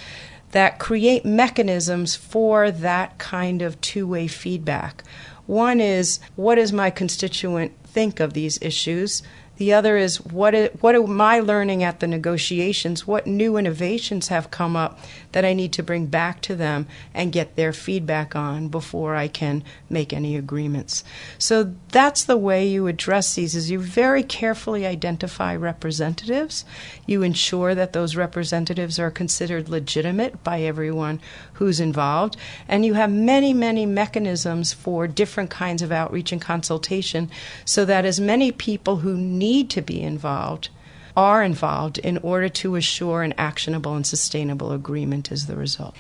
that 0.54 0.78
create 0.78 1.24
mechanisms 1.24 2.14
for 2.14 2.70
that 2.70 3.18
kind 3.18 3.60
of 3.60 3.80
two 3.80 4.06
way 4.06 4.28
feedback. 4.28 5.02
One 5.46 5.80
is 5.80 6.20
what 6.36 6.54
does 6.54 6.72
my 6.72 6.90
constituent 6.90 7.72
think 7.82 8.20
of 8.20 8.34
these 8.34 8.62
issues? 8.62 9.24
The 9.56 9.72
other 9.72 9.96
is 9.96 10.20
what, 10.20 10.54
is, 10.54 10.70
what 10.80 10.96
am 10.96 11.20
I 11.20 11.38
learning 11.38 11.84
at 11.84 12.00
the 12.00 12.06
negotiations? 12.06 13.06
What 13.06 13.26
new 13.26 13.56
innovations 13.56 14.28
have 14.28 14.50
come 14.50 14.74
up 14.74 14.98
that 15.32 15.44
I 15.44 15.52
need 15.52 15.72
to 15.74 15.82
bring 15.82 16.06
back 16.06 16.40
to 16.42 16.56
them 16.56 16.86
and 17.12 17.32
get 17.32 17.54
their 17.54 17.72
feedback 17.72 18.34
on 18.34 18.68
before 18.68 19.14
I 19.14 19.28
can 19.28 19.62
make 19.88 20.12
any 20.12 20.36
agreements? 20.36 21.04
So 21.38 21.74
that's 21.92 22.24
the 22.24 22.36
way 22.36 22.66
you 22.66 22.88
address 22.88 23.34
these 23.34 23.54
is 23.54 23.70
you 23.70 23.78
very 23.78 24.24
carefully 24.24 24.86
identify 24.86 25.54
representatives. 25.54 26.64
You 27.06 27.22
ensure 27.22 27.74
that 27.76 27.92
those 27.92 28.16
representatives 28.16 28.98
are 28.98 29.10
considered 29.10 29.68
legitimate 29.68 30.42
by 30.42 30.62
everyone 30.62 31.20
who's 31.54 31.80
involved. 31.80 32.36
And 32.68 32.84
you 32.84 32.94
have 32.94 33.10
many, 33.10 33.52
many 33.52 33.86
mechanisms 33.86 34.72
for 34.72 35.06
different 35.06 35.50
kinds 35.50 35.82
of 35.82 35.92
outreach 35.92 36.32
and 36.32 36.40
consultation 36.40 37.30
so 37.64 37.84
that 37.84 38.04
as 38.04 38.20
many 38.20 38.52
people 38.52 38.98
who 38.98 39.16
need 39.16 39.70
to 39.70 39.82
be 39.82 40.00
involved 40.00 40.68
are 41.16 41.42
involved 41.42 41.98
in 41.98 42.18
order 42.18 42.48
to 42.48 42.76
assure 42.76 43.22
an 43.22 43.34
actionable 43.38 43.94
and 43.94 44.06
sustainable 44.06 44.72
agreement 44.72 45.30
as 45.30 45.46
the 45.46 45.56
result. 45.56 45.94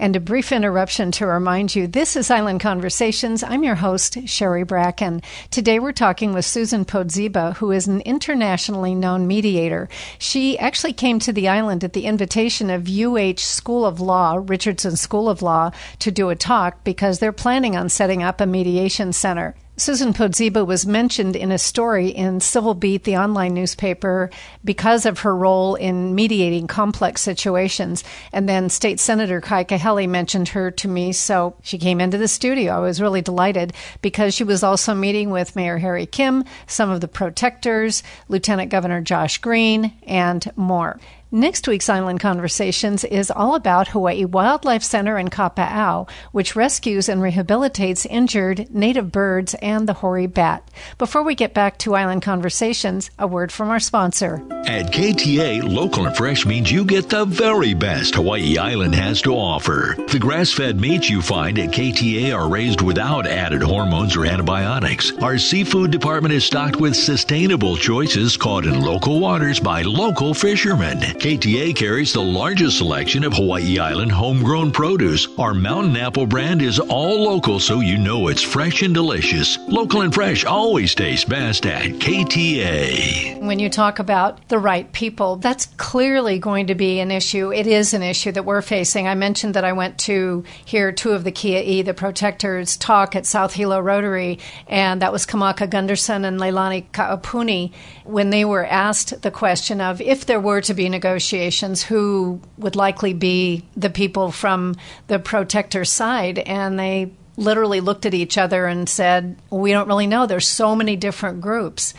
And 0.00 0.16
a 0.16 0.20
brief 0.20 0.50
interruption 0.50 1.12
to 1.12 1.26
remind 1.26 1.76
you 1.76 1.86
this 1.86 2.16
is 2.16 2.30
Island 2.30 2.60
Conversations. 2.60 3.42
I'm 3.42 3.62
your 3.62 3.74
host, 3.74 4.26
Sherry 4.26 4.62
Bracken. 4.62 5.20
Today 5.50 5.78
we're 5.78 5.92
talking 5.92 6.32
with 6.32 6.46
Susan 6.46 6.86
Podziba, 6.86 7.54
who 7.56 7.70
is 7.70 7.86
an 7.86 8.00
internationally 8.00 8.94
known 8.94 9.26
mediator. 9.26 9.90
She 10.18 10.58
actually 10.58 10.94
came 10.94 11.18
to 11.18 11.34
the 11.34 11.48
island 11.48 11.84
at 11.84 11.92
the 11.92 12.06
invitation 12.06 12.70
of 12.70 12.88
UH 12.88 13.40
School 13.40 13.84
of 13.84 14.00
Law, 14.00 14.42
Richardson 14.42 14.96
School 14.96 15.28
of 15.28 15.42
Law, 15.42 15.70
to 15.98 16.10
do 16.10 16.30
a 16.30 16.34
talk 16.34 16.82
because 16.82 17.18
they're 17.18 17.30
planning 17.30 17.76
on 17.76 17.90
setting 17.90 18.22
up 18.22 18.40
a 18.40 18.46
mediation 18.46 19.12
center. 19.12 19.54
Susan 19.80 20.12
Podziba 20.12 20.66
was 20.66 20.84
mentioned 20.84 21.34
in 21.34 21.50
a 21.50 21.56
story 21.56 22.08
in 22.08 22.38
Civil 22.38 22.74
Beat, 22.74 23.04
the 23.04 23.16
online 23.16 23.54
newspaper, 23.54 24.28
because 24.62 25.06
of 25.06 25.20
her 25.20 25.34
role 25.34 25.74
in 25.74 26.14
mediating 26.14 26.66
complex 26.66 27.22
situations. 27.22 28.04
And 28.30 28.46
then 28.46 28.68
State 28.68 29.00
Senator 29.00 29.40
Kai 29.40 29.64
Kahele 29.64 30.06
mentioned 30.06 30.48
her 30.48 30.70
to 30.72 30.86
me, 30.86 31.12
so 31.12 31.56
she 31.62 31.78
came 31.78 31.98
into 31.98 32.18
the 32.18 32.28
studio. 32.28 32.74
I 32.74 32.80
was 32.80 33.00
really 33.00 33.22
delighted 33.22 33.72
because 34.02 34.34
she 34.34 34.44
was 34.44 34.62
also 34.62 34.94
meeting 34.94 35.30
with 35.30 35.56
Mayor 35.56 35.78
Harry 35.78 36.04
Kim, 36.04 36.44
some 36.66 36.90
of 36.90 37.00
the 37.00 37.08
protectors, 37.08 38.02
Lieutenant 38.28 38.70
Governor 38.70 39.00
Josh 39.00 39.38
Green, 39.38 39.94
and 40.06 40.52
more. 40.56 41.00
Next 41.32 41.68
week's 41.68 41.88
Island 41.88 42.18
Conversations 42.18 43.04
is 43.04 43.30
all 43.30 43.54
about 43.54 43.86
Hawaii 43.86 44.24
Wildlife 44.24 44.82
Center 44.82 45.16
in 45.16 45.28
Kapa'au, 45.28 46.10
which 46.32 46.56
rescues 46.56 47.08
and 47.08 47.20
rehabilitates 47.20 48.04
injured 48.10 48.66
native 48.74 49.12
birds 49.12 49.54
and 49.62 49.88
the 49.88 49.92
hoary 49.92 50.26
bat. 50.26 50.68
Before 50.98 51.22
we 51.22 51.36
get 51.36 51.54
back 51.54 51.78
to 51.78 51.94
Island 51.94 52.22
Conversations, 52.22 53.12
a 53.16 53.28
word 53.28 53.52
from 53.52 53.70
our 53.70 53.78
sponsor. 53.78 54.42
At 54.66 54.92
KTA, 54.92 55.62
local 55.62 56.06
and 56.06 56.16
fresh 56.16 56.44
means 56.44 56.72
you 56.72 56.84
get 56.84 57.08
the 57.08 57.24
very 57.24 57.74
best 57.74 58.16
Hawaii 58.16 58.58
Island 58.58 58.96
has 58.96 59.22
to 59.22 59.32
offer. 59.32 59.94
The 60.10 60.18
grass 60.18 60.52
fed 60.52 60.80
meats 60.80 61.08
you 61.08 61.22
find 61.22 61.60
at 61.60 61.70
KTA 61.70 62.36
are 62.36 62.48
raised 62.48 62.80
without 62.80 63.28
added 63.28 63.62
hormones 63.62 64.16
or 64.16 64.26
antibiotics. 64.26 65.12
Our 65.22 65.38
seafood 65.38 65.92
department 65.92 66.34
is 66.34 66.44
stocked 66.44 66.76
with 66.76 66.96
sustainable 66.96 67.76
choices 67.76 68.36
caught 68.36 68.64
in 68.66 68.80
local 68.80 69.20
waters 69.20 69.60
by 69.60 69.82
local 69.82 70.34
fishermen. 70.34 71.19
KTA 71.20 71.76
carries 71.76 72.14
the 72.14 72.22
largest 72.22 72.78
selection 72.78 73.24
of 73.24 73.34
Hawaii 73.34 73.78
Island 73.78 74.10
homegrown 74.10 74.70
produce. 74.70 75.28
Our 75.36 75.52
mountain 75.52 75.94
apple 75.98 76.24
brand 76.24 76.62
is 76.62 76.78
all 76.80 77.24
local 77.24 77.60
so 77.60 77.80
you 77.80 77.98
know 77.98 78.28
it's 78.28 78.40
fresh 78.40 78.80
and 78.80 78.94
delicious. 78.94 79.58
Local 79.68 80.00
and 80.00 80.14
fresh 80.14 80.46
always 80.46 80.94
tastes 80.94 81.26
best 81.26 81.66
at 81.66 81.90
KTA. 81.90 83.38
When 83.42 83.58
you 83.58 83.68
talk 83.68 83.98
about 83.98 84.48
the 84.48 84.58
right 84.58 84.90
people, 84.92 85.36
that's 85.36 85.66
clearly 85.76 86.38
going 86.38 86.68
to 86.68 86.74
be 86.74 87.00
an 87.00 87.10
issue. 87.10 87.52
It 87.52 87.66
is 87.66 87.92
an 87.92 88.02
issue 88.02 88.32
that 88.32 88.46
we're 88.46 88.62
facing. 88.62 89.06
I 89.06 89.14
mentioned 89.14 89.52
that 89.52 89.64
I 89.64 89.74
went 89.74 89.98
to 89.98 90.42
hear 90.64 90.90
two 90.90 91.10
of 91.10 91.24
the 91.24 91.32
Kia'i, 91.32 91.84
the 91.84 91.92
protectors, 91.92 92.78
talk 92.78 93.14
at 93.14 93.26
South 93.26 93.52
Hilo 93.52 93.78
Rotary, 93.78 94.38
and 94.68 95.02
that 95.02 95.12
was 95.12 95.26
Kamaka 95.26 95.68
Gunderson 95.68 96.24
and 96.24 96.40
Leilani 96.40 96.90
Ka'apuni 96.92 97.74
when 98.10 98.30
they 98.30 98.44
were 98.44 98.66
asked 98.66 99.22
the 99.22 99.30
question 99.30 99.80
of 99.80 100.00
if 100.00 100.26
there 100.26 100.40
were 100.40 100.60
to 100.62 100.74
be 100.74 100.88
negotiations 100.88 101.82
who 101.82 102.40
would 102.58 102.76
likely 102.76 103.14
be 103.14 103.64
the 103.76 103.90
people 103.90 104.30
from 104.30 104.76
the 105.06 105.18
protector 105.18 105.84
side, 105.84 106.38
and 106.40 106.78
they 106.78 107.10
literally 107.36 107.80
looked 107.80 108.06
at 108.06 108.14
each 108.14 108.36
other 108.36 108.66
and 108.66 108.88
said, 108.88 109.36
We 109.50 109.72
don't 109.72 109.88
really 109.88 110.06
know. 110.06 110.26
There's 110.26 110.48
so 110.48 110.76
many 110.76 110.96
different 110.96 111.40
groups. 111.40 111.94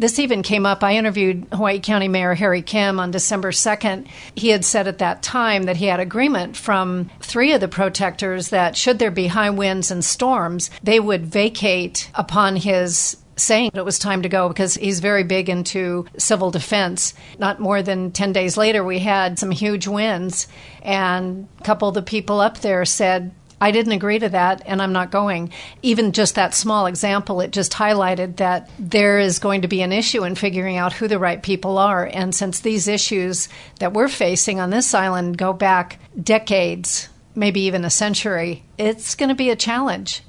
This 0.00 0.18
even 0.18 0.42
came 0.42 0.64
up. 0.64 0.82
I 0.82 0.96
interviewed 0.96 1.46
Hawaii 1.52 1.78
County 1.78 2.08
Mayor 2.08 2.32
Harry 2.32 2.62
Kim 2.62 2.98
on 2.98 3.10
December 3.10 3.50
2nd. 3.50 4.06
He 4.34 4.48
had 4.48 4.64
said 4.64 4.88
at 4.88 4.96
that 4.96 5.22
time 5.22 5.64
that 5.64 5.76
he 5.76 5.86
had 5.86 6.00
agreement 6.00 6.56
from 6.56 7.10
three 7.20 7.52
of 7.52 7.60
the 7.60 7.68
protectors 7.68 8.48
that 8.48 8.78
should 8.78 8.98
there 8.98 9.10
be 9.10 9.26
high 9.26 9.50
winds 9.50 9.90
and 9.90 10.02
storms, 10.02 10.70
they 10.82 10.98
would 10.98 11.26
vacate 11.26 12.10
upon 12.14 12.56
his 12.56 13.18
saying 13.40 13.72
it 13.74 13.84
was 13.84 13.98
time 13.98 14.22
to 14.22 14.28
go 14.28 14.48
because 14.48 14.74
he's 14.74 15.00
very 15.00 15.24
big 15.24 15.48
into 15.48 16.06
civil 16.16 16.50
defense. 16.50 17.14
Not 17.38 17.60
more 17.60 17.82
than 17.82 18.12
10 18.12 18.32
days 18.32 18.56
later, 18.56 18.84
we 18.84 18.98
had 18.98 19.38
some 19.38 19.50
huge 19.50 19.86
wins, 19.86 20.46
and 20.82 21.48
a 21.58 21.64
couple 21.64 21.88
of 21.88 21.94
the 21.94 22.02
people 22.02 22.40
up 22.40 22.58
there 22.58 22.84
said, 22.84 23.32
I 23.60 23.72
didn't 23.72 23.92
agree 23.92 24.18
to 24.18 24.30
that 24.30 24.62
and 24.64 24.80
I'm 24.80 24.94
not 24.94 25.10
going. 25.10 25.52
Even 25.82 26.12
just 26.12 26.36
that 26.36 26.54
small 26.54 26.86
example, 26.86 27.40
it 27.42 27.50
just 27.50 27.72
highlighted 27.72 28.36
that 28.36 28.70
there 28.78 29.18
is 29.18 29.38
going 29.38 29.62
to 29.62 29.68
be 29.68 29.82
an 29.82 29.92
issue 29.92 30.24
in 30.24 30.34
figuring 30.34 30.78
out 30.78 30.94
who 30.94 31.08
the 31.08 31.18
right 31.18 31.42
people 31.42 31.76
are. 31.76 32.06
And 32.06 32.34
since 32.34 32.60
these 32.60 32.88
issues 32.88 33.50
that 33.78 33.92
we're 33.92 34.08
facing 34.08 34.60
on 34.60 34.70
this 34.70 34.94
island 34.94 35.36
go 35.36 35.52
back 35.52 35.98
decades, 36.20 37.10
maybe 37.34 37.60
even 37.62 37.84
a 37.84 37.90
century, 37.90 38.64
it's 38.78 39.14
going 39.14 39.28
to 39.28 39.34
be 39.34 39.50
a 39.50 39.56
challenge. 39.56 40.22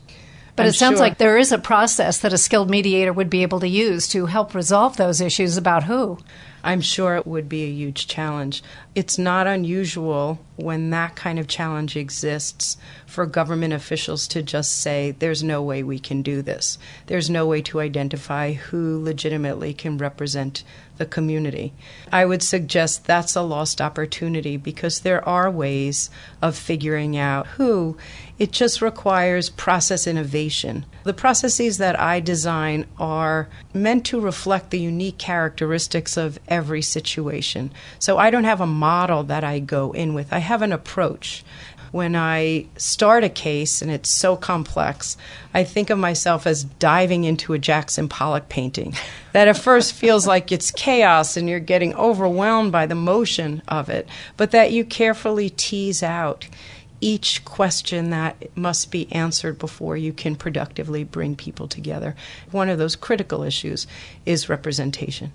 But 0.62 0.68
I'm 0.68 0.70
it 0.70 0.76
sounds 0.76 0.98
sure. 0.98 1.08
like 1.08 1.18
there 1.18 1.38
is 1.38 1.52
a 1.52 1.58
process 1.58 2.20
that 2.20 2.34
a 2.34 2.38
skilled 2.38 2.70
mediator 2.70 3.14
would 3.14 3.30
be 3.30 3.44
able 3.44 3.60
to 3.62 3.68
use 3.68 4.08
to 4.10 4.26
help 4.28 4.54
resolve 4.54 4.98
those 4.98 5.22
issues 5.22 5.58
about 5.58 5.84
who. 5.84 6.18
I'm 6.64 6.82
sure 6.82 7.16
it 7.16 7.26
would 7.26 7.50
be 7.50 7.64
a 7.64 7.72
huge 7.72 8.08
challenge. 8.08 8.64
It's 8.94 9.18
not 9.18 9.48
unusual 9.48 10.40
when 10.58 10.92
that 10.92 11.16
kind 11.16 11.40
of 11.40 11.48
challenge 11.48 11.96
exists 11.96 12.78
for 13.12 13.26
government 13.26 13.74
officials 13.74 14.26
to 14.26 14.42
just 14.42 14.80
say, 14.80 15.12
there's 15.12 15.44
no 15.44 15.62
way 15.62 15.84
we 15.84 16.00
can 16.00 16.22
do 16.22 16.42
this. 16.42 16.78
There's 17.08 17.30
no 17.30 17.46
way 17.46 17.62
to 17.64 17.82
identify 17.82 18.54
who 18.54 19.04
legitimately 19.04 19.74
can 19.74 19.98
represent 19.98 20.64
the 20.98 21.06
community. 21.06 21.74
I 22.10 22.26
would 22.26 22.42
suggest 22.42 23.06
that's 23.06 23.36
a 23.36 23.42
lost 23.42 23.82
opportunity 23.82 24.56
because 24.56 25.02
there 25.02 25.28
are 25.28 25.52
ways 25.52 26.10
of 26.42 26.56
figuring 26.56 27.18
out 27.18 27.48
who. 27.48 27.98
It 28.40 28.52
just 28.52 28.82
requires 28.82 29.50
process 29.50 30.08
innovation. 30.08 30.86
The 31.04 31.14
processes 31.14 31.80
that 31.80 32.00
I 32.00 32.20
design 32.20 32.86
are 33.00 33.50
meant 33.74 34.06
to 34.08 34.22
reflect 34.22 34.70
the 34.70 34.80
unique 34.80 35.18
characteristics 35.18 36.18
of 36.18 36.40
every 36.48 36.82
situation. 36.82 37.72
So 38.00 38.18
I 38.18 38.30
don't 38.30 38.46
have 38.46 38.62
a 38.62 38.68
model 38.68 39.24
that 39.24 39.44
I 39.44 39.60
go 39.60 39.92
in 39.92 40.14
with, 40.14 40.32
I 40.32 40.40
have 40.40 40.62
an 40.62 40.72
approach. 40.72 41.44
When 41.92 42.16
I 42.16 42.68
start 42.78 43.24
a 43.24 43.30
case 43.30 43.82
and 43.82 43.92
it's 43.92 44.10
so 44.10 44.36
complex, 44.36 45.18
I 45.54 45.64
think 45.64 45.90
of 45.90 46.00
myself 46.00 46.48
as 46.48 46.64
diving 46.64 47.26
into 47.26 47.54
a 47.54 47.60
Jackson 47.60 48.08
Pollock 48.08 48.48
painting 48.48 48.94
that 49.34 49.48
at 49.48 49.58
first 49.58 49.94
feels 49.94 50.26
like 50.26 50.52
it's 50.52 50.72
chaos 50.72 51.36
and 51.36 51.50
you're 51.50 51.60
getting 51.60 51.94
overwhelmed 51.96 52.72
by 52.72 52.86
the 52.86 52.96
motion 52.96 53.62
of 53.68 53.90
it, 53.90 54.08
but 54.38 54.52
that 54.52 54.72
you 54.72 54.86
carefully 54.86 55.50
tease 55.50 56.02
out 56.02 56.48
each 57.02 57.44
question 57.44 58.12
that 58.12 58.56
must 58.56 58.92
be 58.92 59.12
answered 59.12 59.58
before 59.58 59.98
you 59.98 60.14
can 60.14 60.36
productively 60.36 61.04
bring 61.04 61.36
people 61.36 61.68
together. 61.68 62.16
One 62.52 62.70
of 62.70 62.78
those 62.78 62.96
critical 62.96 63.44
issues 63.44 63.88
is 64.26 64.48
representation. 64.48 65.34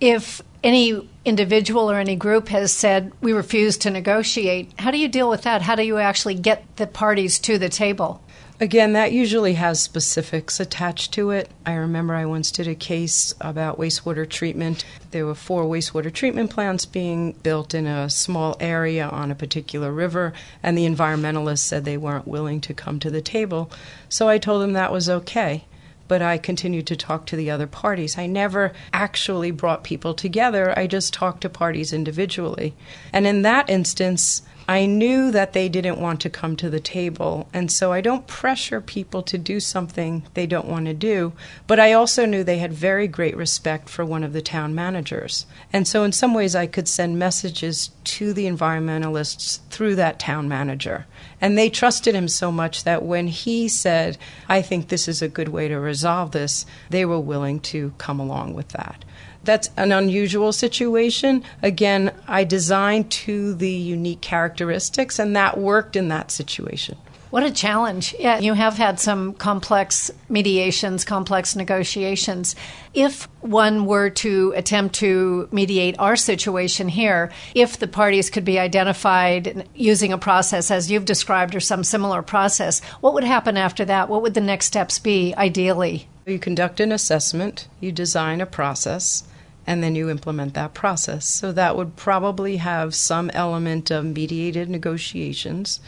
If 0.00 0.42
any 0.62 1.08
individual 1.24 1.90
or 1.90 1.98
any 1.98 2.16
group 2.16 2.48
has 2.48 2.72
said, 2.72 3.12
we 3.20 3.32
refuse 3.32 3.76
to 3.78 3.90
negotiate, 3.90 4.72
how 4.78 4.90
do 4.90 4.98
you 4.98 5.08
deal 5.08 5.28
with 5.28 5.42
that? 5.42 5.62
How 5.62 5.74
do 5.74 5.82
you 5.82 5.98
actually 5.98 6.34
get 6.34 6.76
the 6.76 6.86
parties 6.86 7.38
to 7.40 7.58
the 7.58 7.68
table? 7.68 8.22
Again, 8.60 8.92
that 8.94 9.12
usually 9.12 9.54
has 9.54 9.80
specifics 9.80 10.58
attached 10.58 11.12
to 11.12 11.30
it. 11.30 11.48
I 11.64 11.74
remember 11.74 12.14
I 12.14 12.26
once 12.26 12.50
did 12.50 12.66
a 12.66 12.74
case 12.74 13.32
about 13.40 13.78
wastewater 13.78 14.28
treatment. 14.28 14.84
There 15.12 15.26
were 15.26 15.36
four 15.36 15.62
wastewater 15.62 16.12
treatment 16.12 16.50
plants 16.50 16.84
being 16.84 17.32
built 17.34 17.72
in 17.72 17.86
a 17.86 18.10
small 18.10 18.56
area 18.58 19.06
on 19.06 19.30
a 19.30 19.36
particular 19.36 19.92
river, 19.92 20.32
and 20.60 20.76
the 20.76 20.88
environmentalists 20.88 21.58
said 21.60 21.84
they 21.84 21.96
weren't 21.96 22.26
willing 22.26 22.60
to 22.62 22.74
come 22.74 22.98
to 22.98 23.10
the 23.10 23.22
table. 23.22 23.70
So 24.08 24.28
I 24.28 24.38
told 24.38 24.62
them 24.62 24.72
that 24.72 24.90
was 24.90 25.08
okay. 25.08 25.64
But 26.08 26.22
I 26.22 26.38
continued 26.38 26.86
to 26.88 26.96
talk 26.96 27.26
to 27.26 27.36
the 27.36 27.50
other 27.50 27.66
parties. 27.66 28.18
I 28.18 28.26
never 28.26 28.72
actually 28.92 29.50
brought 29.50 29.84
people 29.84 30.14
together, 30.14 30.76
I 30.76 30.86
just 30.86 31.14
talked 31.14 31.42
to 31.42 31.48
parties 31.48 31.92
individually. 31.92 32.74
And 33.12 33.26
in 33.26 33.42
that 33.42 33.70
instance, 33.70 34.42
I 34.70 34.84
knew 34.84 35.30
that 35.30 35.54
they 35.54 35.70
didn't 35.70 35.98
want 35.98 36.20
to 36.20 36.28
come 36.28 36.54
to 36.56 36.68
the 36.68 36.78
table, 36.78 37.48
and 37.54 37.72
so 37.72 37.90
I 37.90 38.02
don't 38.02 38.26
pressure 38.26 38.82
people 38.82 39.22
to 39.22 39.38
do 39.38 39.60
something 39.60 40.24
they 40.34 40.46
don't 40.46 40.68
want 40.68 40.84
to 40.84 40.92
do. 40.92 41.32
But 41.66 41.80
I 41.80 41.94
also 41.94 42.26
knew 42.26 42.44
they 42.44 42.58
had 42.58 42.74
very 42.74 43.08
great 43.08 43.34
respect 43.34 43.88
for 43.88 44.04
one 44.04 44.22
of 44.22 44.34
the 44.34 44.42
town 44.42 44.74
managers. 44.74 45.46
And 45.72 45.88
so, 45.88 46.04
in 46.04 46.12
some 46.12 46.34
ways, 46.34 46.54
I 46.54 46.66
could 46.66 46.86
send 46.86 47.18
messages 47.18 47.92
to 48.04 48.34
the 48.34 48.44
environmentalists 48.44 49.60
through 49.70 49.94
that 49.94 50.18
town 50.18 50.48
manager. 50.48 51.06
And 51.40 51.56
they 51.56 51.70
trusted 51.70 52.14
him 52.14 52.28
so 52.28 52.50
much 52.50 52.84
that 52.84 53.04
when 53.04 53.28
he 53.28 53.68
said, 53.68 54.18
I 54.48 54.62
think 54.62 54.88
this 54.88 55.06
is 55.06 55.22
a 55.22 55.28
good 55.28 55.48
way 55.48 55.68
to 55.68 55.78
resolve 55.78 56.32
this, 56.32 56.66
they 56.90 57.04
were 57.04 57.20
willing 57.20 57.60
to 57.60 57.92
come 57.98 58.18
along 58.18 58.54
with 58.54 58.68
that. 58.68 59.04
That's 59.44 59.70
an 59.76 59.92
unusual 59.92 60.52
situation. 60.52 61.44
Again, 61.62 62.12
I 62.26 62.44
designed 62.44 63.10
to 63.12 63.54
the 63.54 63.70
unique 63.70 64.20
characteristics, 64.20 65.18
and 65.18 65.36
that 65.36 65.58
worked 65.58 65.96
in 65.96 66.08
that 66.08 66.30
situation. 66.30 66.98
What 67.30 67.42
a 67.42 67.50
challenge. 67.50 68.14
Yeah, 68.18 68.38
you 68.38 68.54
have 68.54 68.78
had 68.78 68.98
some 68.98 69.34
complex 69.34 70.10
mediations, 70.30 71.04
complex 71.04 71.54
negotiations. 71.54 72.56
If 72.94 73.28
one 73.42 73.84
were 73.84 74.08
to 74.10 74.54
attempt 74.56 74.94
to 74.96 75.46
mediate 75.52 75.98
our 75.98 76.16
situation 76.16 76.88
here, 76.88 77.30
if 77.54 77.78
the 77.78 77.86
parties 77.86 78.30
could 78.30 78.46
be 78.46 78.58
identified 78.58 79.68
using 79.74 80.12
a 80.12 80.18
process 80.18 80.70
as 80.70 80.90
you've 80.90 81.04
described 81.04 81.54
or 81.54 81.60
some 81.60 81.84
similar 81.84 82.22
process, 82.22 82.80
what 83.00 83.12
would 83.12 83.24
happen 83.24 83.58
after 83.58 83.84
that? 83.84 84.08
What 84.08 84.22
would 84.22 84.34
the 84.34 84.40
next 84.40 84.66
steps 84.66 84.98
be, 84.98 85.34
ideally? 85.36 86.08
You 86.24 86.38
conduct 86.38 86.80
an 86.80 86.92
assessment, 86.92 87.68
you 87.78 87.92
design 87.92 88.40
a 88.40 88.46
process, 88.46 89.24
and 89.66 89.82
then 89.82 89.94
you 89.94 90.08
implement 90.08 90.54
that 90.54 90.72
process. 90.72 91.26
So 91.26 91.52
that 91.52 91.76
would 91.76 91.94
probably 91.94 92.56
have 92.56 92.94
some 92.94 93.28
element 93.34 93.90
of 93.90 94.06
mediated 94.06 94.70
negotiations. 94.70 95.80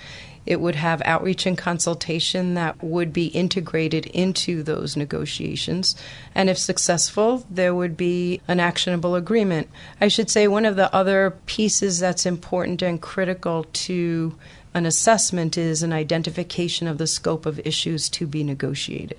It 0.51 0.61
would 0.61 0.75
have 0.75 1.01
outreach 1.05 1.47
and 1.47 1.57
consultation 1.57 2.55
that 2.55 2.83
would 2.83 3.13
be 3.13 3.27
integrated 3.27 4.07
into 4.07 4.65
those 4.65 4.97
negotiations. 4.97 5.95
And 6.35 6.51
if 6.51 6.59
successful, 6.59 7.47
there 7.49 7.73
would 7.73 7.97
be 7.97 8.41
an 8.49 8.59
actionable 8.59 9.15
agreement. 9.15 9.69
I 10.01 10.09
should 10.09 10.29
say 10.29 10.49
one 10.49 10.65
of 10.65 10.75
the 10.75 10.93
other 10.93 11.37
pieces 11.47 12.01
that's 12.01 12.27
important 12.27 12.83
and 12.83 13.01
critical 13.01 13.69
to 13.73 14.37
an 14.75 14.87
assessment 14.87 15.57
is 15.57 15.85
an 15.85 15.93
identification 15.93 16.89
of 16.89 16.99
the 16.99 17.07
scope 17.07 17.47
of 17.47 17.61
issues 17.65 18.09
to 18.09 18.27
be 18.27 18.43
negotiated. 18.43 19.19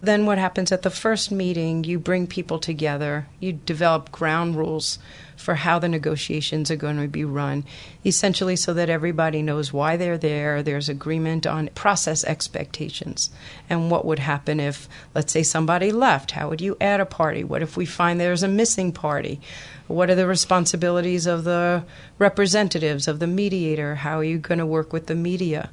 Then, 0.00 0.26
what 0.26 0.38
happens 0.38 0.70
at 0.72 0.82
the 0.82 0.90
first 0.90 1.30
meeting, 1.30 1.84
you 1.84 1.98
bring 1.98 2.26
people 2.26 2.58
together, 2.58 3.26
you 3.40 3.52
develop 3.52 4.12
ground 4.12 4.56
rules 4.56 4.98
for 5.36 5.56
how 5.56 5.78
the 5.78 5.88
negotiations 5.88 6.70
are 6.70 6.76
going 6.76 7.00
to 7.00 7.08
be 7.08 7.24
run, 7.24 7.64
essentially 8.04 8.56
so 8.56 8.72
that 8.74 8.90
everybody 8.90 9.42
knows 9.42 9.72
why 9.72 9.96
they're 9.96 10.18
there. 10.18 10.62
There's 10.62 10.88
agreement 10.88 11.46
on 11.46 11.68
process 11.74 12.24
expectations 12.24 13.30
and 13.68 13.90
what 13.90 14.04
would 14.04 14.20
happen 14.20 14.60
if, 14.60 14.88
let's 15.14 15.32
say, 15.32 15.42
somebody 15.42 15.90
left. 15.90 16.32
How 16.32 16.48
would 16.48 16.60
you 16.60 16.76
add 16.80 17.00
a 17.00 17.06
party? 17.06 17.42
What 17.42 17.62
if 17.62 17.76
we 17.76 17.86
find 17.86 18.20
there's 18.20 18.42
a 18.42 18.48
missing 18.48 18.92
party? 18.92 19.40
What 19.86 20.08
are 20.08 20.14
the 20.14 20.26
responsibilities 20.26 21.26
of 21.26 21.44
the 21.44 21.84
representatives, 22.18 23.08
of 23.08 23.18
the 23.18 23.26
mediator? 23.26 23.96
How 23.96 24.18
are 24.18 24.24
you 24.24 24.38
going 24.38 24.58
to 24.58 24.66
work 24.66 24.92
with 24.92 25.06
the 25.06 25.14
media? 25.14 25.70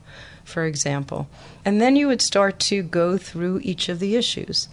For 0.51 0.65
example. 0.65 1.27
And 1.65 1.79
then 1.79 1.95
you 1.95 2.07
would 2.07 2.21
start 2.21 2.59
to 2.59 2.83
go 2.83 3.17
through 3.17 3.61
each 3.63 3.89
of 3.89 3.99
the 3.99 4.15
issues. 4.15 4.67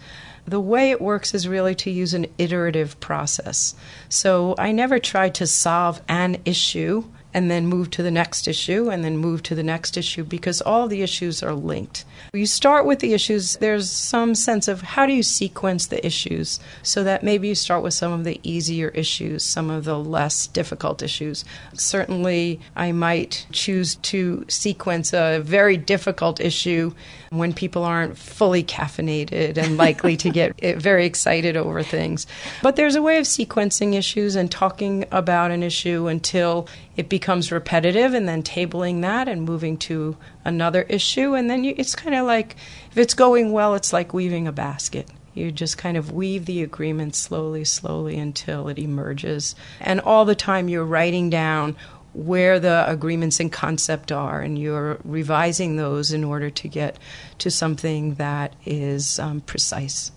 The 0.45 0.59
way 0.59 0.91
it 0.91 1.01
works 1.01 1.33
is 1.33 1.47
really 1.47 1.75
to 1.75 1.91
use 1.91 2.13
an 2.13 2.25
iterative 2.37 2.99
process. 2.99 3.75
So 4.09 4.55
I 4.57 4.71
never 4.71 4.99
try 4.99 5.29
to 5.29 5.47
solve 5.47 6.01
an 6.07 6.41
issue 6.45 7.03
and 7.33 7.49
then 7.49 7.67
move 7.67 7.89
to 7.91 8.03
the 8.03 8.11
next 8.11 8.47
issue 8.47 8.89
and 8.89 9.03
then 9.03 9.17
move 9.17 9.43
to 9.43 9.55
the 9.55 9.63
next 9.63 9.97
issue 9.97 10.23
because 10.23 10.61
all 10.61 10.87
the 10.87 11.01
issues 11.01 11.43
are 11.43 11.53
linked. 11.53 12.05
You 12.33 12.45
start 12.45 12.85
with 12.85 12.99
the 12.99 13.13
issues, 13.13 13.57
there's 13.57 13.89
some 13.89 14.35
sense 14.35 14.67
of 14.67 14.81
how 14.81 15.05
do 15.05 15.13
you 15.13 15.23
sequence 15.23 15.87
the 15.87 16.03
issues 16.05 16.59
so 16.81 17.03
that 17.03 17.23
maybe 17.23 17.47
you 17.47 17.55
start 17.55 17.83
with 17.83 17.93
some 17.93 18.11
of 18.11 18.23
the 18.23 18.39
easier 18.43 18.89
issues, 18.89 19.43
some 19.43 19.69
of 19.69 19.85
the 19.85 19.97
less 19.97 20.47
difficult 20.47 21.03
issues. 21.03 21.45
Certainly, 21.73 22.59
I 22.75 22.91
might 22.91 23.45
choose 23.51 23.95
to 23.95 24.45
sequence 24.47 25.13
a 25.13 25.39
very 25.39 25.77
difficult 25.77 26.39
issue 26.39 26.93
when 27.29 27.53
people 27.53 27.83
aren't 27.83 28.17
fully 28.17 28.63
caffeinated 28.63 29.57
and 29.57 29.77
likely 29.77 30.17
to 30.17 30.29
get 30.29 30.59
very 30.81 31.05
excited 31.05 31.55
over 31.55 31.83
things. 31.83 32.25
But 32.61 32.75
there's 32.75 32.95
a 32.95 33.01
way 33.01 33.17
of 33.17 33.25
sequencing 33.25 33.93
issues 33.93 34.35
and 34.35 34.51
talking 34.51 35.05
about 35.11 35.51
an 35.51 35.63
issue 35.63 36.07
until 36.07 36.67
it 36.95 37.09
becomes 37.09 37.51
repetitive 37.51 38.13
and 38.13 38.27
then 38.27 38.43
tabling 38.43 39.01
that 39.01 39.27
and 39.27 39.43
moving 39.43 39.77
to 39.77 40.17
another 40.43 40.83
issue. 40.83 41.35
And 41.35 41.49
then 41.49 41.63
you, 41.63 41.73
it's 41.77 41.95
kind 41.95 42.15
of 42.15 42.25
like, 42.25 42.55
if 42.91 42.97
it's 42.97 43.13
going 43.13 43.51
well, 43.51 43.75
it's 43.75 43.93
like 43.93 44.13
weaving 44.13 44.47
a 44.47 44.51
basket. 44.51 45.07
You 45.33 45.51
just 45.51 45.77
kind 45.77 45.95
of 45.95 46.11
weave 46.11 46.45
the 46.45 46.63
agreement 46.63 47.15
slowly, 47.15 47.63
slowly 47.63 48.17
until 48.17 48.67
it 48.67 48.79
emerges. 48.79 49.55
And 49.79 50.01
all 50.01 50.25
the 50.25 50.35
time 50.35 50.67
you're 50.67 50.83
writing 50.83 51.29
down 51.29 51.77
where 52.13 52.59
the 52.59 52.89
agreements 52.89 53.39
and 53.39 53.51
concept 53.51 54.11
are, 54.11 54.41
and 54.41 54.57
you're 54.57 54.99
revising 55.03 55.75
those 55.75 56.11
in 56.11 56.23
order 56.23 56.49
to 56.49 56.67
get 56.67 56.97
to 57.37 57.51
something 57.51 58.15
that 58.15 58.55
is 58.65 59.19
um, 59.19 59.41
precise. 59.41 60.11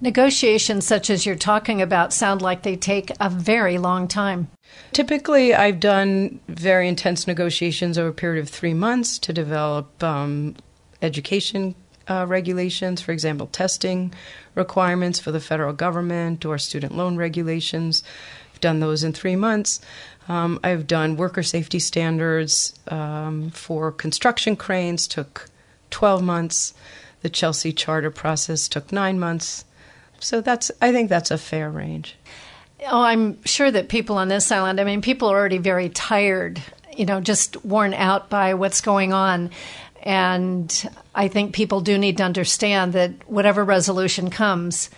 Negotiations 0.00 0.86
such 0.86 1.08
as 1.08 1.24
you're 1.24 1.36
talking 1.36 1.80
about 1.80 2.12
sound 2.12 2.42
like 2.42 2.62
they 2.62 2.76
take 2.76 3.10
a 3.20 3.30
very 3.30 3.78
long 3.78 4.06
time. 4.06 4.48
Typically, 4.92 5.54
I've 5.54 5.80
done 5.80 6.40
very 6.48 6.88
intense 6.88 7.26
negotiations 7.26 7.96
over 7.96 8.08
a 8.08 8.12
period 8.12 8.42
of 8.42 8.50
three 8.50 8.74
months 8.74 9.18
to 9.20 9.32
develop 9.32 10.02
um, 10.02 10.56
education 11.00 11.74
uh, 12.08 12.26
regulations, 12.28 13.00
for 13.00 13.12
example, 13.12 13.46
testing 13.46 14.12
requirements 14.54 15.18
for 15.18 15.32
the 15.32 15.40
federal 15.40 15.72
government 15.72 16.44
or 16.44 16.58
student 16.58 16.96
loan 16.96 17.16
regulations. 17.16 18.02
I've 18.52 18.60
done 18.60 18.80
those 18.80 19.04
in 19.04 19.12
three 19.12 19.36
months. 19.36 19.80
Um, 20.28 20.58
I've 20.64 20.86
done 20.86 21.16
worker 21.16 21.42
safety 21.42 21.78
standards 21.78 22.78
um, 22.88 23.50
for 23.50 23.92
construction 23.92 24.56
cranes, 24.56 25.06
took 25.06 25.50
12 25.90 26.22
months. 26.22 26.74
The 27.22 27.28
Chelsea 27.28 27.72
charter 27.72 28.10
process 28.10 28.68
took 28.68 28.92
nine 28.92 29.18
months. 29.18 29.64
So 30.20 30.40
that's, 30.40 30.70
I 30.80 30.92
think 30.92 31.08
that's 31.08 31.30
a 31.30 31.38
fair 31.38 31.70
range. 31.70 32.16
Oh, 32.90 33.02
I'm 33.02 33.42
sure 33.44 33.70
that 33.70 33.88
people 33.88 34.16
on 34.16 34.28
this 34.28 34.50
island, 34.50 34.80
I 34.80 34.84
mean, 34.84 35.02
people 35.02 35.28
are 35.30 35.38
already 35.38 35.58
very 35.58 35.88
tired, 35.88 36.62
you 36.96 37.06
know, 37.06 37.20
just 37.20 37.62
worn 37.64 37.94
out 37.94 38.30
by 38.30 38.54
what's 38.54 38.80
going 38.80 39.12
on. 39.12 39.50
And 40.02 40.90
I 41.14 41.28
think 41.28 41.54
people 41.54 41.80
do 41.80 41.96
need 41.96 42.18
to 42.18 42.24
understand 42.24 42.92
that 42.92 43.28
whatever 43.28 43.64
resolution 43.64 44.30
comes 44.30 44.90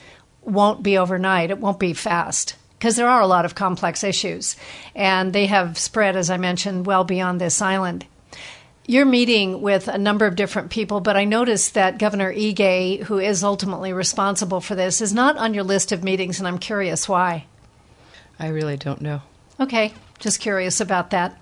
won't 0.42 0.82
be 0.82 0.98
overnight, 0.98 1.50
it 1.50 1.58
won't 1.58 1.78
be 1.78 1.92
fast 1.92 2.56
because 2.86 2.94
there 2.94 3.08
are 3.08 3.20
a 3.20 3.26
lot 3.26 3.44
of 3.44 3.56
complex 3.56 4.04
issues, 4.04 4.54
and 4.94 5.32
they 5.32 5.46
have 5.46 5.76
spread, 5.76 6.14
as 6.14 6.30
I 6.30 6.36
mentioned, 6.36 6.86
well 6.86 7.02
beyond 7.02 7.40
this 7.40 7.60
island. 7.60 8.06
You're 8.86 9.04
meeting 9.04 9.60
with 9.60 9.88
a 9.88 9.98
number 9.98 10.24
of 10.24 10.36
different 10.36 10.70
people, 10.70 11.00
but 11.00 11.16
I 11.16 11.24
noticed 11.24 11.74
that 11.74 11.98
Governor 11.98 12.32
Ige, 12.32 13.02
who 13.02 13.18
is 13.18 13.42
ultimately 13.42 13.92
responsible 13.92 14.60
for 14.60 14.76
this, 14.76 15.00
is 15.00 15.12
not 15.12 15.36
on 15.36 15.52
your 15.52 15.64
list 15.64 15.90
of 15.90 16.04
meetings, 16.04 16.38
and 16.38 16.46
I'm 16.46 16.60
curious 16.60 17.08
why. 17.08 17.46
I 18.38 18.50
really 18.50 18.76
don't 18.76 19.00
know. 19.00 19.22
Okay, 19.58 19.92
just 20.20 20.38
curious 20.38 20.80
about 20.80 21.10
that. 21.10 21.36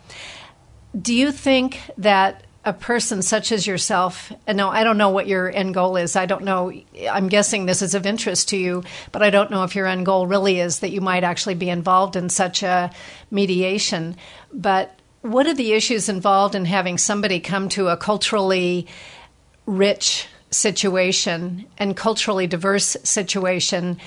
Do 0.98 1.12
you 1.12 1.30
think 1.30 1.78
that 1.98 2.43
a 2.64 2.72
person 2.72 3.20
such 3.22 3.52
as 3.52 3.66
yourself, 3.66 4.32
and 4.46 4.56
no, 4.56 4.70
I 4.70 4.84
don't 4.84 4.98
know 4.98 5.10
what 5.10 5.26
your 5.26 5.50
end 5.50 5.74
goal 5.74 5.96
is. 5.96 6.16
I 6.16 6.26
don't 6.26 6.44
know. 6.44 6.72
I'm 7.10 7.28
guessing 7.28 7.66
this 7.66 7.82
is 7.82 7.94
of 7.94 8.06
interest 8.06 8.48
to 8.50 8.56
you, 8.56 8.82
but 9.12 9.22
I 9.22 9.30
don't 9.30 9.50
know 9.50 9.64
if 9.64 9.76
your 9.76 9.86
end 9.86 10.06
goal 10.06 10.26
really 10.26 10.60
is 10.60 10.78
that 10.78 10.90
you 10.90 11.00
might 11.00 11.24
actually 11.24 11.54
be 11.54 11.68
involved 11.68 12.16
in 12.16 12.28
such 12.28 12.62
a 12.62 12.90
mediation. 13.30 14.16
But 14.52 14.98
what 15.20 15.46
are 15.46 15.54
the 15.54 15.72
issues 15.72 16.08
involved 16.08 16.54
in 16.54 16.64
having 16.64 16.98
somebody 16.98 17.40
come 17.40 17.68
to 17.70 17.88
a 17.88 17.96
culturally 17.96 18.86
rich 19.66 20.26
situation 20.50 21.66
and 21.78 21.96
culturally 21.96 22.46
diverse 22.46 22.96
situation 23.02 23.98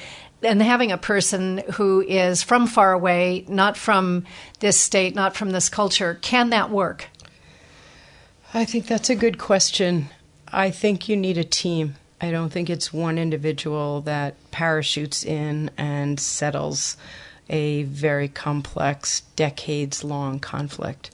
and 0.43 0.62
having 0.62 0.91
a 0.91 0.98
person 0.98 1.63
who 1.74 2.02
is 2.02 2.43
from 2.43 2.67
far 2.67 2.93
away, 2.93 3.46
not 3.48 3.76
from 3.76 4.26
this 4.60 4.80
state, 4.80 5.15
not 5.15 5.36
from 5.36 5.50
this 5.50 5.70
culture, 5.70 6.20
can 6.22 6.52
that 6.52 6.70
work? 6.70 7.08
I 8.58 8.65
think 8.65 8.88
that's 8.88 9.12
a 9.12 9.15
good 9.15 9.38
question. 9.38 10.10
I 10.48 10.72
think 10.72 11.08
you 11.08 11.15
need 11.15 11.38
a 11.38 11.43
team. 11.43 11.96
I 12.20 12.32
don't 12.32 12.50
think 12.50 12.72
it's 12.72 12.91
one 12.91 13.20
individual 13.20 14.02
that 14.02 14.34
parachutes 14.50 15.24
in 15.24 15.70
and 15.78 16.20
settles 16.20 16.98
a 17.52 17.84
very 17.84 18.28
complex, 18.28 19.22
decades 19.36 20.04
long 20.04 20.39
conflict. 20.39 21.12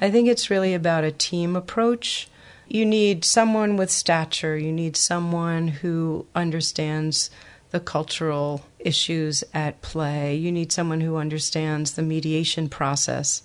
I 0.00 0.12
think 0.12 0.28
it's 0.28 0.48
really 0.48 0.74
about 0.74 1.02
a 1.02 1.10
team 1.10 1.56
approach. 1.56 2.28
You 2.68 2.86
need 2.86 3.24
someone 3.24 3.76
with 3.76 3.90
stature, 3.90 4.56
you 4.56 4.70
need 4.70 4.96
someone 4.96 5.66
who 5.66 6.26
understands 6.36 7.30
the 7.72 7.80
cultural 7.80 8.64
issues 8.78 9.42
at 9.52 9.82
play, 9.82 10.36
you 10.36 10.52
need 10.52 10.70
someone 10.70 11.00
who 11.00 11.16
understands 11.16 11.94
the 11.94 12.02
mediation 12.02 12.68
process. 12.68 13.42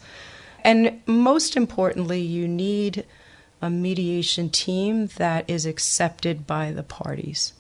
And 0.63 1.01
most 1.07 1.57
importantly, 1.57 2.21
you 2.21 2.47
need 2.47 3.03
a 3.61 3.69
mediation 3.69 4.49
team 4.49 5.07
that 5.17 5.49
is 5.49 5.65
accepted 5.65 6.47
by 6.47 6.71
the 6.71 6.83
parties. 6.83 7.53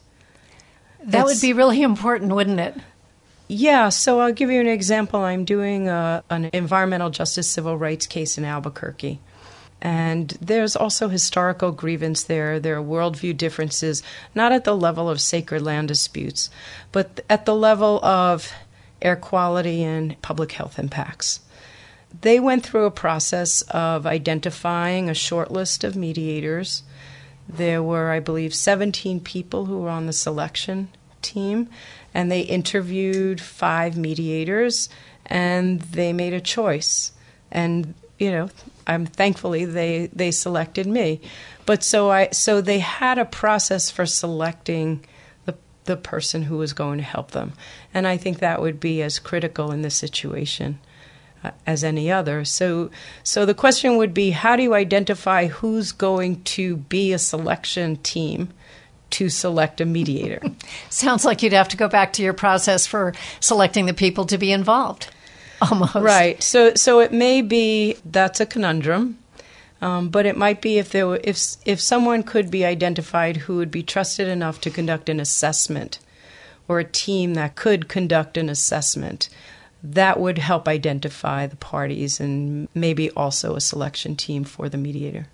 That 0.99 1.11
That's, 1.11 1.25
would 1.25 1.41
be 1.41 1.53
really 1.53 1.81
important, 1.81 2.33
wouldn't 2.33 2.59
it? 2.59 2.75
Yeah, 3.47 3.89
so 3.89 4.19
I'll 4.21 4.31
give 4.31 4.49
you 4.49 4.61
an 4.61 4.67
example. 4.67 5.19
I'm 5.21 5.45
doing 5.45 5.89
a, 5.89 6.23
an 6.29 6.49
environmental 6.53 7.09
justice 7.09 7.49
civil 7.49 7.77
rights 7.77 8.07
case 8.07 8.37
in 8.37 8.45
Albuquerque. 8.45 9.19
And 9.81 10.29
there's 10.39 10.75
also 10.75 11.09
historical 11.09 11.71
grievance 11.71 12.23
there. 12.23 12.59
There 12.59 12.77
are 12.77 12.83
worldview 12.83 13.35
differences, 13.35 14.03
not 14.35 14.51
at 14.51 14.63
the 14.63 14.77
level 14.77 15.09
of 15.09 15.19
sacred 15.19 15.63
land 15.63 15.87
disputes, 15.87 16.49
but 16.91 17.21
at 17.29 17.45
the 17.45 17.55
level 17.55 18.03
of 18.05 18.51
air 19.01 19.15
quality 19.15 19.83
and 19.83 20.21
public 20.21 20.51
health 20.51 20.77
impacts 20.77 21.39
they 22.19 22.39
went 22.39 22.65
through 22.65 22.85
a 22.85 22.91
process 22.91 23.61
of 23.69 24.05
identifying 24.05 25.09
a 25.09 25.13
short 25.13 25.51
list 25.51 25.83
of 25.83 25.95
mediators. 25.95 26.83
There 27.47 27.81
were, 27.81 28.11
I 28.11 28.19
believe, 28.19 28.53
17 28.53 29.21
people 29.21 29.65
who 29.65 29.79
were 29.79 29.89
on 29.89 30.07
the 30.07 30.13
selection 30.13 30.89
team, 31.21 31.69
and 32.13 32.31
they 32.31 32.41
interviewed 32.41 33.39
five 33.39 33.97
mediators, 33.97 34.89
and 35.25 35.81
they 35.81 36.11
made 36.11 36.33
a 36.33 36.41
choice. 36.41 37.13
And 37.51 37.93
you 38.19 38.31
know, 38.31 38.49
I'm 38.85 39.05
thankfully 39.05 39.65
they 39.65 40.09
they 40.13 40.31
selected 40.31 40.87
me. 40.87 41.21
But 41.65 41.83
so 41.83 42.11
I 42.11 42.29
so 42.29 42.61
they 42.61 42.79
had 42.79 43.17
a 43.17 43.25
process 43.25 43.89
for 43.89 44.05
selecting 44.05 45.05
the 45.45 45.55
the 45.85 45.97
person 45.97 46.43
who 46.43 46.57
was 46.57 46.73
going 46.73 46.97
to 46.99 47.03
help 47.03 47.31
them, 47.31 47.53
and 47.93 48.05
I 48.05 48.17
think 48.17 48.39
that 48.39 48.61
would 48.61 48.79
be 48.79 49.01
as 49.01 49.17
critical 49.17 49.71
in 49.71 49.81
this 49.81 49.95
situation 49.95 50.79
as 51.65 51.83
any 51.83 52.11
other. 52.11 52.45
So, 52.45 52.91
so 53.23 53.45
the 53.45 53.53
question 53.53 53.97
would 53.97 54.13
be, 54.13 54.31
how 54.31 54.55
do 54.55 54.63
you 54.63 54.73
identify 54.73 55.47
who's 55.47 55.91
going 55.91 56.43
to 56.43 56.77
be 56.77 57.13
a 57.13 57.19
selection 57.19 57.97
team? 57.97 58.49
To 59.15 59.27
select 59.27 59.81
a 59.81 59.85
mediator. 59.85 60.39
Sounds 60.89 61.25
like 61.25 61.43
you'd 61.43 61.51
have 61.51 61.67
to 61.67 61.75
go 61.75 61.89
back 61.89 62.13
to 62.13 62.23
your 62.23 62.31
process 62.31 62.87
for 62.87 63.13
selecting 63.41 63.85
the 63.85 63.93
people 63.93 64.25
to 64.27 64.37
be 64.37 64.53
involved. 64.53 65.09
Almost. 65.61 65.95
Right. 65.95 66.41
So 66.41 66.75
so 66.75 67.01
it 67.01 67.11
may 67.11 67.41
be 67.41 67.97
that's 68.05 68.39
a 68.39 68.45
conundrum. 68.45 69.17
Um, 69.81 70.09
but 70.09 70.25
it 70.25 70.37
might 70.37 70.61
be 70.61 70.77
if 70.77 70.91
there 70.91 71.07
were, 71.07 71.19
if 71.23 71.57
if 71.65 71.81
someone 71.81 72.23
could 72.23 72.51
be 72.51 72.63
identified 72.63 73.35
who 73.35 73.57
would 73.57 73.71
be 73.71 73.83
trusted 73.83 74.27
enough 74.27 74.61
to 74.61 74.69
conduct 74.69 75.09
an 75.09 75.19
assessment, 75.19 75.99
or 76.67 76.79
a 76.79 76.85
team 76.85 77.33
that 77.33 77.55
could 77.55 77.89
conduct 77.89 78.37
an 78.37 78.47
assessment, 78.47 79.27
that 79.83 80.19
would 80.19 80.37
help 80.37 80.67
identify 80.67 81.47
the 81.47 81.55
parties 81.55 82.19
and 82.19 82.67
maybe 82.73 83.09
also 83.11 83.55
a 83.55 83.61
selection 83.61 84.15
team 84.15 84.43
for 84.43 84.69
the 84.69 84.77
mediator. 84.77 85.27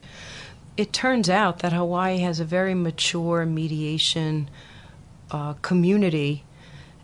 It 0.77 0.93
turns 0.93 1.29
out 1.29 1.59
that 1.59 1.73
Hawaii 1.73 2.19
has 2.19 2.39
a 2.39 2.45
very 2.45 2.73
mature 2.73 3.45
mediation 3.45 4.49
uh, 5.31 5.53
community 5.53 6.45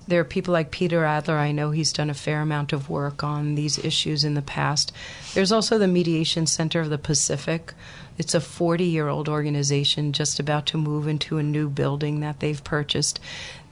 there 0.07 0.19
are 0.19 0.25
people 0.25 0.51
like 0.51 0.71
Peter 0.71 1.05
Adler. 1.05 1.37
I 1.37 1.51
know 1.51 1.71
he's 1.71 1.93
done 1.93 2.09
a 2.09 2.13
fair 2.13 2.41
amount 2.41 2.73
of 2.73 2.89
work 2.89 3.23
on 3.23 3.55
these 3.55 3.79
issues 3.79 4.23
in 4.23 4.33
the 4.33 4.41
past. 4.41 4.91
There's 5.33 5.51
also 5.51 5.77
the 5.77 5.87
Mediation 5.87 6.45
Center 6.45 6.81
of 6.81 6.89
the 6.89 6.97
Pacific. 6.97 7.73
It's 8.17 8.35
a 8.35 8.41
40 8.41 8.83
year 8.83 9.07
old 9.07 9.29
organization 9.29 10.11
just 10.11 10.39
about 10.39 10.65
to 10.67 10.77
move 10.77 11.07
into 11.07 11.37
a 11.37 11.43
new 11.43 11.69
building 11.69 12.19
that 12.19 12.41
they've 12.41 12.63
purchased. 12.63 13.19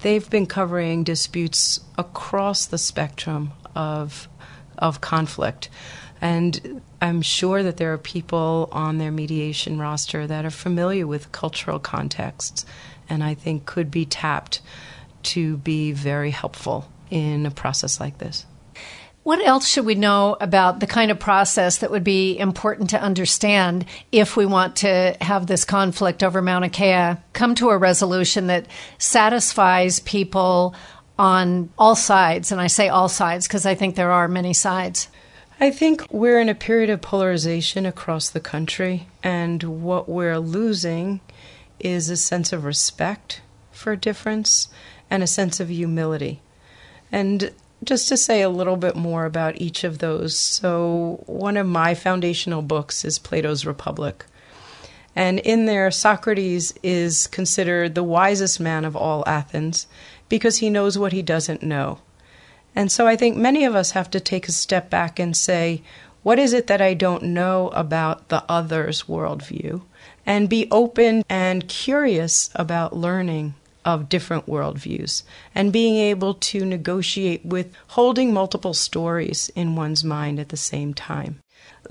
They've 0.01 0.27
been 0.29 0.45
covering 0.45 1.03
disputes 1.03 1.81
across 1.97 2.65
the 2.65 2.77
spectrum 2.77 3.51
of, 3.75 4.27
of 4.77 5.01
conflict. 5.01 5.69
And 6.21 6.81
I'm 7.01 7.21
sure 7.23 7.63
that 7.63 7.77
there 7.77 7.93
are 7.93 7.97
people 7.97 8.69
on 8.71 8.99
their 8.99 9.11
mediation 9.11 9.79
roster 9.79 10.27
that 10.27 10.45
are 10.45 10.51
familiar 10.51 11.07
with 11.07 11.31
cultural 11.31 11.79
contexts 11.79 12.65
and 13.09 13.23
I 13.23 13.33
think 13.33 13.65
could 13.65 13.91
be 13.91 14.05
tapped 14.05 14.61
to 15.23 15.57
be 15.57 15.91
very 15.91 16.31
helpful 16.31 16.89
in 17.09 17.45
a 17.45 17.51
process 17.51 17.99
like 17.99 18.19
this. 18.19 18.45
What 19.23 19.45
else 19.45 19.67
should 19.67 19.85
we 19.85 19.93
know 19.93 20.35
about 20.41 20.79
the 20.79 20.87
kind 20.87 21.11
of 21.11 21.19
process 21.19 21.79
that 21.79 21.91
would 21.91 22.03
be 22.03 22.39
important 22.39 22.89
to 22.91 23.01
understand 23.01 23.85
if 24.11 24.35
we 24.35 24.47
want 24.47 24.77
to 24.77 25.15
have 25.21 25.45
this 25.45 25.63
conflict 25.63 26.23
over 26.23 26.41
Mauna 26.41 26.69
Kea 26.69 27.17
come 27.33 27.53
to 27.55 27.69
a 27.69 27.77
resolution 27.77 28.47
that 28.47 28.65
satisfies 28.97 29.99
people 29.99 30.73
on 31.21 31.69
all 31.77 31.95
sides? 31.95 32.51
And 32.51 32.59
I 32.59 32.65
say 32.65 32.89
all 32.89 33.07
sides 33.07 33.47
because 33.47 33.65
I 33.67 33.75
think 33.75 33.95
there 33.95 34.11
are 34.11 34.27
many 34.27 34.53
sides. 34.53 35.07
I 35.59 35.69
think 35.69 36.11
we're 36.11 36.39
in 36.39 36.49
a 36.49 36.55
period 36.55 36.89
of 36.89 37.01
polarization 37.01 37.85
across 37.85 38.29
the 38.29 38.39
country, 38.39 39.07
and 39.21 39.61
what 39.61 40.09
we're 40.09 40.39
losing 40.39 41.21
is 41.79 42.09
a 42.09 42.17
sense 42.17 42.51
of 42.51 42.65
respect 42.65 43.41
for 43.71 43.95
difference 43.95 44.69
and 45.11 45.21
a 45.21 45.27
sense 45.27 45.59
of 45.59 45.69
humility. 45.69 46.41
And 47.11 47.51
just 47.83 48.09
to 48.09 48.17
say 48.17 48.41
a 48.41 48.49
little 48.49 48.77
bit 48.77 48.95
more 48.95 49.25
about 49.25 49.61
each 49.61 49.83
of 49.83 49.99
those. 49.99 50.37
So, 50.37 51.23
one 51.27 51.57
of 51.57 51.67
my 51.67 51.93
foundational 51.93 52.61
books 52.61 53.05
is 53.05 53.19
Plato's 53.19 53.65
Republic. 53.65 54.25
And 55.15 55.39
in 55.39 55.65
there, 55.65 55.91
Socrates 55.91 56.73
is 56.81 57.27
considered 57.27 57.95
the 57.95 58.03
wisest 58.03 58.59
man 58.59 58.85
of 58.85 58.95
all 58.95 59.23
Athens 59.27 59.87
because 60.31 60.59
he 60.59 60.69
knows 60.69 60.97
what 60.97 61.11
he 61.11 61.21
doesn't 61.21 61.61
know. 61.61 61.99
And 62.73 62.89
so 62.89 63.05
I 63.05 63.17
think 63.17 63.35
many 63.35 63.65
of 63.65 63.75
us 63.75 63.91
have 63.91 64.09
to 64.11 64.19
take 64.21 64.47
a 64.47 64.53
step 64.53 64.89
back 64.89 65.19
and 65.19 65.35
say, 65.35 65.83
what 66.23 66.39
is 66.39 66.53
it 66.53 66.67
that 66.67 66.81
I 66.81 66.93
don't 66.93 67.23
know 67.23 67.67
about 67.73 68.29
the 68.29 68.45
other's 68.47 69.03
worldview? 69.03 69.81
And 70.25 70.47
be 70.47 70.69
open 70.71 71.25
and 71.27 71.67
curious 71.67 72.49
about 72.55 72.95
learning 72.95 73.55
of 73.83 74.07
different 74.07 74.45
worldviews 74.45 75.23
and 75.53 75.73
being 75.73 75.97
able 75.97 76.35
to 76.35 76.63
negotiate 76.63 77.43
with 77.45 77.73
holding 77.87 78.33
multiple 78.33 78.73
stories 78.73 79.51
in 79.53 79.75
one's 79.75 80.05
mind 80.05 80.39
at 80.39 80.47
the 80.47 80.55
same 80.55 80.93
time. 80.93 81.39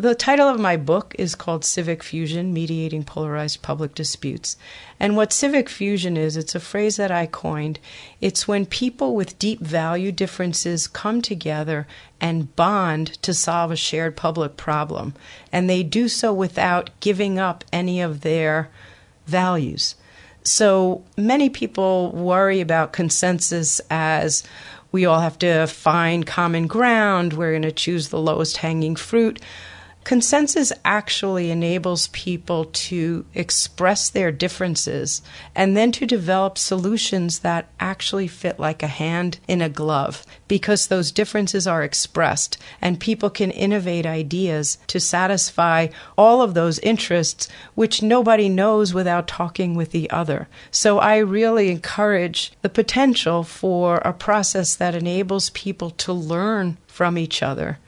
The 0.01 0.15
title 0.15 0.49
of 0.49 0.59
my 0.59 0.79
book 0.79 1.15
is 1.19 1.35
called 1.35 1.63
Civic 1.63 2.03
Fusion 2.03 2.55
Mediating 2.55 3.05
Polarized 3.05 3.61
Public 3.61 3.95
Disputes. 3.95 4.57
And 4.99 5.15
what 5.15 5.31
civic 5.31 5.69
fusion 5.69 6.17
is, 6.17 6.39
it's 6.39 6.55
a 6.55 6.59
phrase 6.59 6.97
that 6.97 7.11
I 7.11 7.27
coined. 7.27 7.79
It's 8.19 8.49
when 8.49 8.65
people 8.65 9.15
with 9.15 9.39
deep 9.39 9.61
value 9.61 10.11
differences 10.11 10.89
come 10.89 11.21
together 11.21 11.87
and 12.19 12.57
bond 12.57 13.21
to 13.21 13.35
solve 13.35 13.71
a 13.71 13.77
shared 13.77 14.17
public 14.17 14.57
problem. 14.57 15.13
And 15.53 15.69
they 15.69 15.83
do 15.83 16.09
so 16.09 16.33
without 16.33 16.89
giving 17.01 17.39
up 17.39 17.63
any 17.71 18.01
of 18.01 18.23
their 18.23 18.71
values. 19.27 19.97
So 20.43 21.05
many 21.19 21.51
people 21.51 22.11
worry 22.13 22.63
about 22.63 22.95
consensus 22.95 23.83
as 23.91 24.45
we 24.93 25.05
all 25.05 25.21
have 25.21 25.39
to 25.41 25.67
find 25.67 26.27
common 26.27 26.69
ground, 26.69 27.35
we're 27.35 27.53
going 27.53 27.63
to 27.63 27.71
choose 27.71 28.09
the 28.09 28.19
lowest 28.19 28.57
hanging 28.57 28.97
fruit. 28.97 29.41
Consensus 30.05 30.73
actually 30.85 31.51
enables 31.51 32.09
people 32.09 32.65
to 32.65 33.27
express 33.35 34.09
their 34.09 34.33
differences 34.33 35.21
and 35.55 35.77
then 35.77 35.93
to 35.93 36.07
develop 36.07 36.57
solutions 36.57 37.41
that 37.41 37.69
actually 37.79 38.27
fit 38.27 38.59
like 38.59 38.83
a 38.83 38.89
hand 38.89 39.39
in 39.47 39.61
a 39.61 39.69
glove 39.69 40.25
because 40.49 40.87
those 40.87 41.13
differences 41.13 41.67
are 41.67 41.83
expressed 41.83 42.57
and 42.81 42.99
people 42.99 43.29
can 43.29 43.51
innovate 43.51 44.07
ideas 44.07 44.79
to 44.87 44.99
satisfy 44.99 45.89
all 46.17 46.41
of 46.41 46.55
those 46.55 46.79
interests 46.81 47.47
which 47.75 48.03
nobody 48.03 48.49
knows 48.49 48.95
without 48.95 49.29
talking 49.29 49.75
with 49.75 49.93
the 49.93 50.11
other. 50.11 50.49
So 50.71 50.99
I 50.99 51.19
really 51.19 51.71
encourage 51.71 52.53
the 52.63 52.71
potential 52.71 53.45
for 53.45 53.99
a 53.99 54.15
process 54.15 54.75
that 54.77 54.95
enables 54.95 55.51
people 55.51 55.91
to 55.91 56.13
learn 56.13 56.79
from 56.87 57.19
each 57.19 57.43
other 57.43 57.79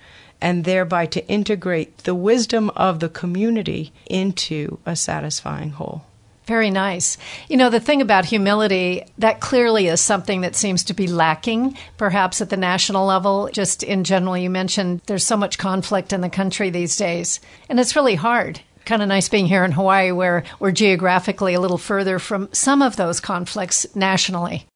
and 0.42 0.64
thereby 0.64 1.06
to 1.06 1.26
integrate 1.28 1.98
the 1.98 2.14
wisdom 2.14 2.68
of 2.70 3.00
the 3.00 3.08
community 3.08 3.92
into 4.06 4.78
a 4.84 4.96
satisfying 4.96 5.70
whole. 5.70 6.04
Very 6.44 6.70
nice. 6.70 7.16
You 7.48 7.56
know, 7.56 7.70
the 7.70 7.78
thing 7.78 8.02
about 8.02 8.24
humility, 8.24 9.04
that 9.18 9.40
clearly 9.40 9.86
is 9.86 10.00
something 10.00 10.40
that 10.40 10.56
seems 10.56 10.82
to 10.84 10.94
be 10.94 11.06
lacking, 11.06 11.78
perhaps 11.96 12.40
at 12.40 12.50
the 12.50 12.56
national 12.56 13.06
level. 13.06 13.48
Just 13.52 13.84
in 13.84 14.02
general, 14.02 14.36
you 14.36 14.50
mentioned 14.50 15.02
there's 15.06 15.24
so 15.24 15.36
much 15.36 15.56
conflict 15.56 16.12
in 16.12 16.20
the 16.20 16.28
country 16.28 16.68
these 16.68 16.96
days, 16.96 17.38
and 17.68 17.78
it's 17.78 17.94
really 17.94 18.16
hard. 18.16 18.60
Kind 18.84 19.02
of 19.02 19.08
nice 19.08 19.28
being 19.28 19.46
here 19.46 19.64
in 19.64 19.70
Hawaii, 19.70 20.10
where 20.10 20.42
we're 20.58 20.72
geographically 20.72 21.54
a 21.54 21.60
little 21.60 21.78
further 21.78 22.18
from 22.18 22.48
some 22.52 22.82
of 22.82 22.96
those 22.96 23.20
conflicts 23.20 23.86
nationally. 23.94 24.66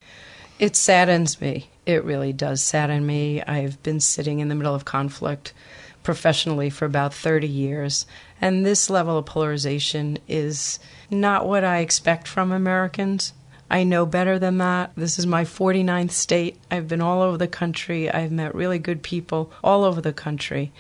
It 0.61 0.77
saddens 0.77 1.41
me 1.41 1.69
it 1.87 2.05
really 2.05 2.33
does 2.33 2.63
sadden 2.63 3.07
me. 3.07 3.43
I've 3.43 3.83
been 3.83 4.01
sitting 4.01 4.41
in 4.41 4.49
the 4.49 4.55
middle 4.55 4.75
of 4.75 4.85
conflict 4.85 5.53
professionally 6.03 6.71
for 6.71 6.85
about 6.85 7.15
30 7.15 7.49
years, 7.49 8.07
and 8.41 8.65
this 8.65 8.91
level 8.91 9.19
of 9.19 9.27
polarization 9.27 10.19
is 10.29 10.79
not 11.11 11.49
what 11.49 11.65
I 11.65 11.79
expect 11.79 12.29
from 12.29 12.53
Americans. 12.53 13.33
I 13.69 13.83
know 13.83 14.07
better 14.07 14.39
than 14.39 14.59
that. 14.59 14.93
This 14.97 15.19
is 15.19 15.27
my 15.27 15.45
49th 15.45 16.13
state. 16.13 16.59
I've 16.71 16.87
been 16.87 17.01
all 17.01 17.23
over 17.23 17.37
the 17.37 17.49
country. 17.49 18.09
I've 18.11 18.31
met 18.31 18.55
really 18.55 18.79
good 18.79 19.03
people 19.03 19.53
all 19.65 19.83
over 19.83 20.01
the 20.01 20.13
country. 20.13 20.73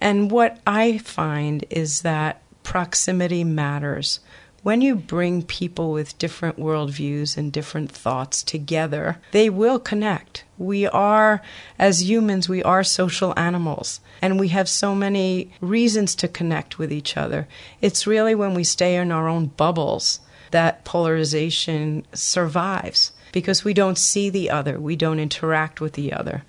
And 0.00 0.30
what 0.30 0.60
I 0.66 0.98
find 0.98 1.64
is 1.70 2.02
that 2.02 2.42
proximity 2.62 3.44
matters 3.44 4.20
when 4.64 4.80
you 4.80 4.96
bring 4.96 5.42
people 5.42 5.92
with 5.92 6.16
different 6.16 6.58
worldviews 6.58 7.36
and 7.36 7.52
different 7.52 7.92
thoughts 7.92 8.42
together, 8.42 9.20
they 9.30 9.50
will 9.50 9.78
connect. 9.78 10.42
We 10.56 10.86
are, 10.86 11.42
as 11.78 12.08
humans, 12.08 12.48
we 12.48 12.62
are 12.62 12.82
social 12.82 13.38
animals, 13.38 14.00
and 14.22 14.40
we 14.40 14.48
have 14.48 14.68
so 14.68 14.94
many 14.94 15.52
reasons 15.60 16.14
to 16.14 16.28
connect 16.28 16.78
with 16.78 16.90
each 16.90 17.14
other. 17.14 17.46
It's 17.82 18.06
really 18.06 18.34
when 18.34 18.54
we 18.54 18.64
stay 18.64 18.96
in 18.96 19.12
our 19.12 19.28
own 19.28 19.48
bubbles 19.48 20.20
that 20.50 20.82
polarization 20.86 22.06
survives 22.14 23.12
because 23.32 23.64
we 23.64 23.74
don't 23.74 23.98
see 23.98 24.30
the 24.30 24.48
other, 24.48 24.80
we 24.80 24.96
don't 24.96 25.20
interact 25.20 25.82
with 25.82 25.92
the 25.92 26.10
other. 26.10 26.42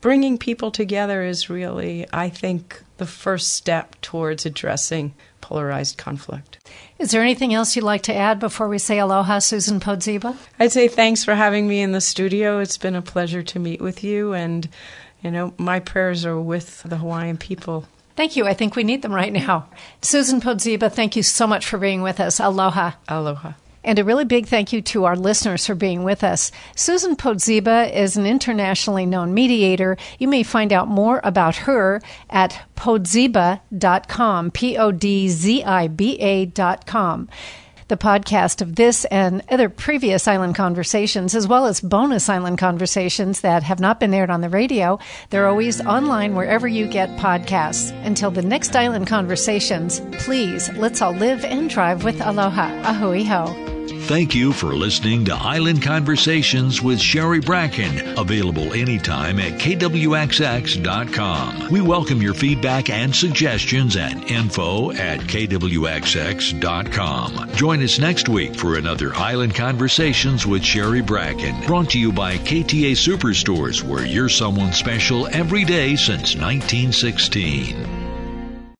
Bringing 0.00 0.38
people 0.38 0.70
together 0.70 1.24
is 1.24 1.50
really, 1.50 2.06
I 2.12 2.28
think, 2.28 2.84
the 2.98 3.06
first 3.06 3.54
step 3.54 3.96
towards 4.00 4.46
addressing 4.46 5.14
polarized 5.46 5.96
conflict. 5.96 6.58
Is 6.98 7.12
there 7.12 7.22
anything 7.22 7.54
else 7.54 7.76
you'd 7.76 7.84
like 7.84 8.02
to 8.02 8.14
add 8.14 8.40
before 8.40 8.66
we 8.66 8.78
say 8.78 8.98
aloha, 8.98 9.38
Susan 9.38 9.78
Podziba? 9.78 10.36
I'd 10.58 10.72
say 10.72 10.88
thanks 10.88 11.24
for 11.24 11.36
having 11.36 11.68
me 11.68 11.80
in 11.80 11.92
the 11.92 12.00
studio. 12.00 12.58
It's 12.58 12.76
been 12.76 12.96
a 12.96 13.00
pleasure 13.00 13.44
to 13.44 13.60
meet 13.60 13.80
with 13.80 14.02
you, 14.02 14.34
and 14.34 14.68
you 15.22 15.30
know 15.30 15.54
my 15.56 15.78
prayers 15.78 16.26
are 16.26 16.40
with 16.40 16.82
the 16.82 16.96
Hawaiian 16.96 17.36
people. 17.36 17.84
Thank 18.16 18.34
you. 18.34 18.48
I 18.48 18.54
think 18.54 18.74
we 18.74 18.82
need 18.82 19.02
them 19.02 19.12
right 19.12 19.32
now. 19.32 19.68
Susan 20.02 20.40
Podziba, 20.40 20.90
thank 20.90 21.14
you 21.14 21.22
so 21.22 21.46
much 21.46 21.64
for 21.64 21.78
being 21.78 22.02
with 22.02 22.18
us. 22.18 22.40
Aloha. 22.40 22.92
Aloha. 23.06 23.52
And 23.86 24.00
a 24.00 24.04
really 24.04 24.24
big 24.24 24.46
thank 24.46 24.72
you 24.72 24.82
to 24.82 25.04
our 25.04 25.16
listeners 25.16 25.64
for 25.64 25.76
being 25.76 26.02
with 26.02 26.24
us. 26.24 26.50
Susan 26.74 27.14
Podziba 27.14 27.90
is 27.94 28.16
an 28.16 28.26
internationally 28.26 29.06
known 29.06 29.32
mediator. 29.32 29.96
You 30.18 30.26
may 30.26 30.42
find 30.42 30.72
out 30.72 30.88
more 30.88 31.20
about 31.22 31.54
her 31.56 32.02
at 32.28 32.60
podziba.com, 32.76 34.50
P 34.50 34.76
O 34.76 34.90
D 34.90 35.28
Z 35.28 35.62
I 35.62 35.86
B 35.86 36.18
A.com. 36.20 37.28
The 37.88 37.96
podcast 37.96 38.60
of 38.60 38.74
this 38.74 39.04
and 39.04 39.44
other 39.48 39.68
previous 39.68 40.26
Island 40.26 40.56
Conversations, 40.56 41.36
as 41.36 41.46
well 41.46 41.66
as 41.66 41.80
bonus 41.80 42.28
Island 42.28 42.58
Conversations 42.58 43.42
that 43.42 43.62
have 43.62 43.78
not 43.78 44.00
been 44.00 44.12
aired 44.12 44.30
on 44.30 44.40
the 44.40 44.48
radio, 44.48 44.98
they're 45.30 45.46
always 45.46 45.80
online 45.80 46.34
wherever 46.34 46.66
you 46.66 46.88
get 46.88 47.10
podcasts. 47.10 47.92
Until 48.04 48.32
the 48.32 48.42
next 48.42 48.74
Island 48.74 49.06
Conversations, 49.06 50.00
please 50.14 50.68
let's 50.72 51.00
all 51.00 51.12
live 51.12 51.44
and 51.44 51.70
drive 51.70 52.02
with 52.02 52.20
aloha. 52.20 52.72
A 52.82 52.92
hui 52.92 53.22
hou. 53.22 53.75
Thank 54.06 54.36
you 54.36 54.52
for 54.52 54.68
listening 54.68 55.24
to 55.24 55.34
Island 55.34 55.82
Conversations 55.82 56.80
with 56.80 57.00
Sherry 57.00 57.40
Bracken, 57.40 58.16
available 58.16 58.72
anytime 58.72 59.40
at 59.40 59.54
kwxx.com. 59.54 60.92
We 61.72 61.80
welcome 61.80 62.22
your 62.22 62.34
feedback 62.34 62.88
and 62.88 63.12
suggestions 63.12 63.96
at 63.96 64.30
info 64.30 64.92
at 64.92 65.18
kwxx.com. 65.18 66.60
Join 67.56 67.82
us 67.82 67.98
next 67.98 68.28
week 68.28 68.54
for 68.54 68.76
another 68.76 69.12
Island 69.16 69.56
Conversations 69.56 70.46
with 70.46 70.62
Sherry 70.62 71.02
Bracken, 71.02 71.66
brought 71.66 71.90
to 71.90 71.98
you 71.98 72.12
by 72.12 72.36
KTA 72.36 72.92
Superstores, 72.92 73.82
where 73.82 74.06
you're 74.06 74.28
someone 74.28 74.72
special 74.72 75.26
every 75.32 75.64
day 75.64 75.96
since 75.96 76.36
1916. 76.36 78.05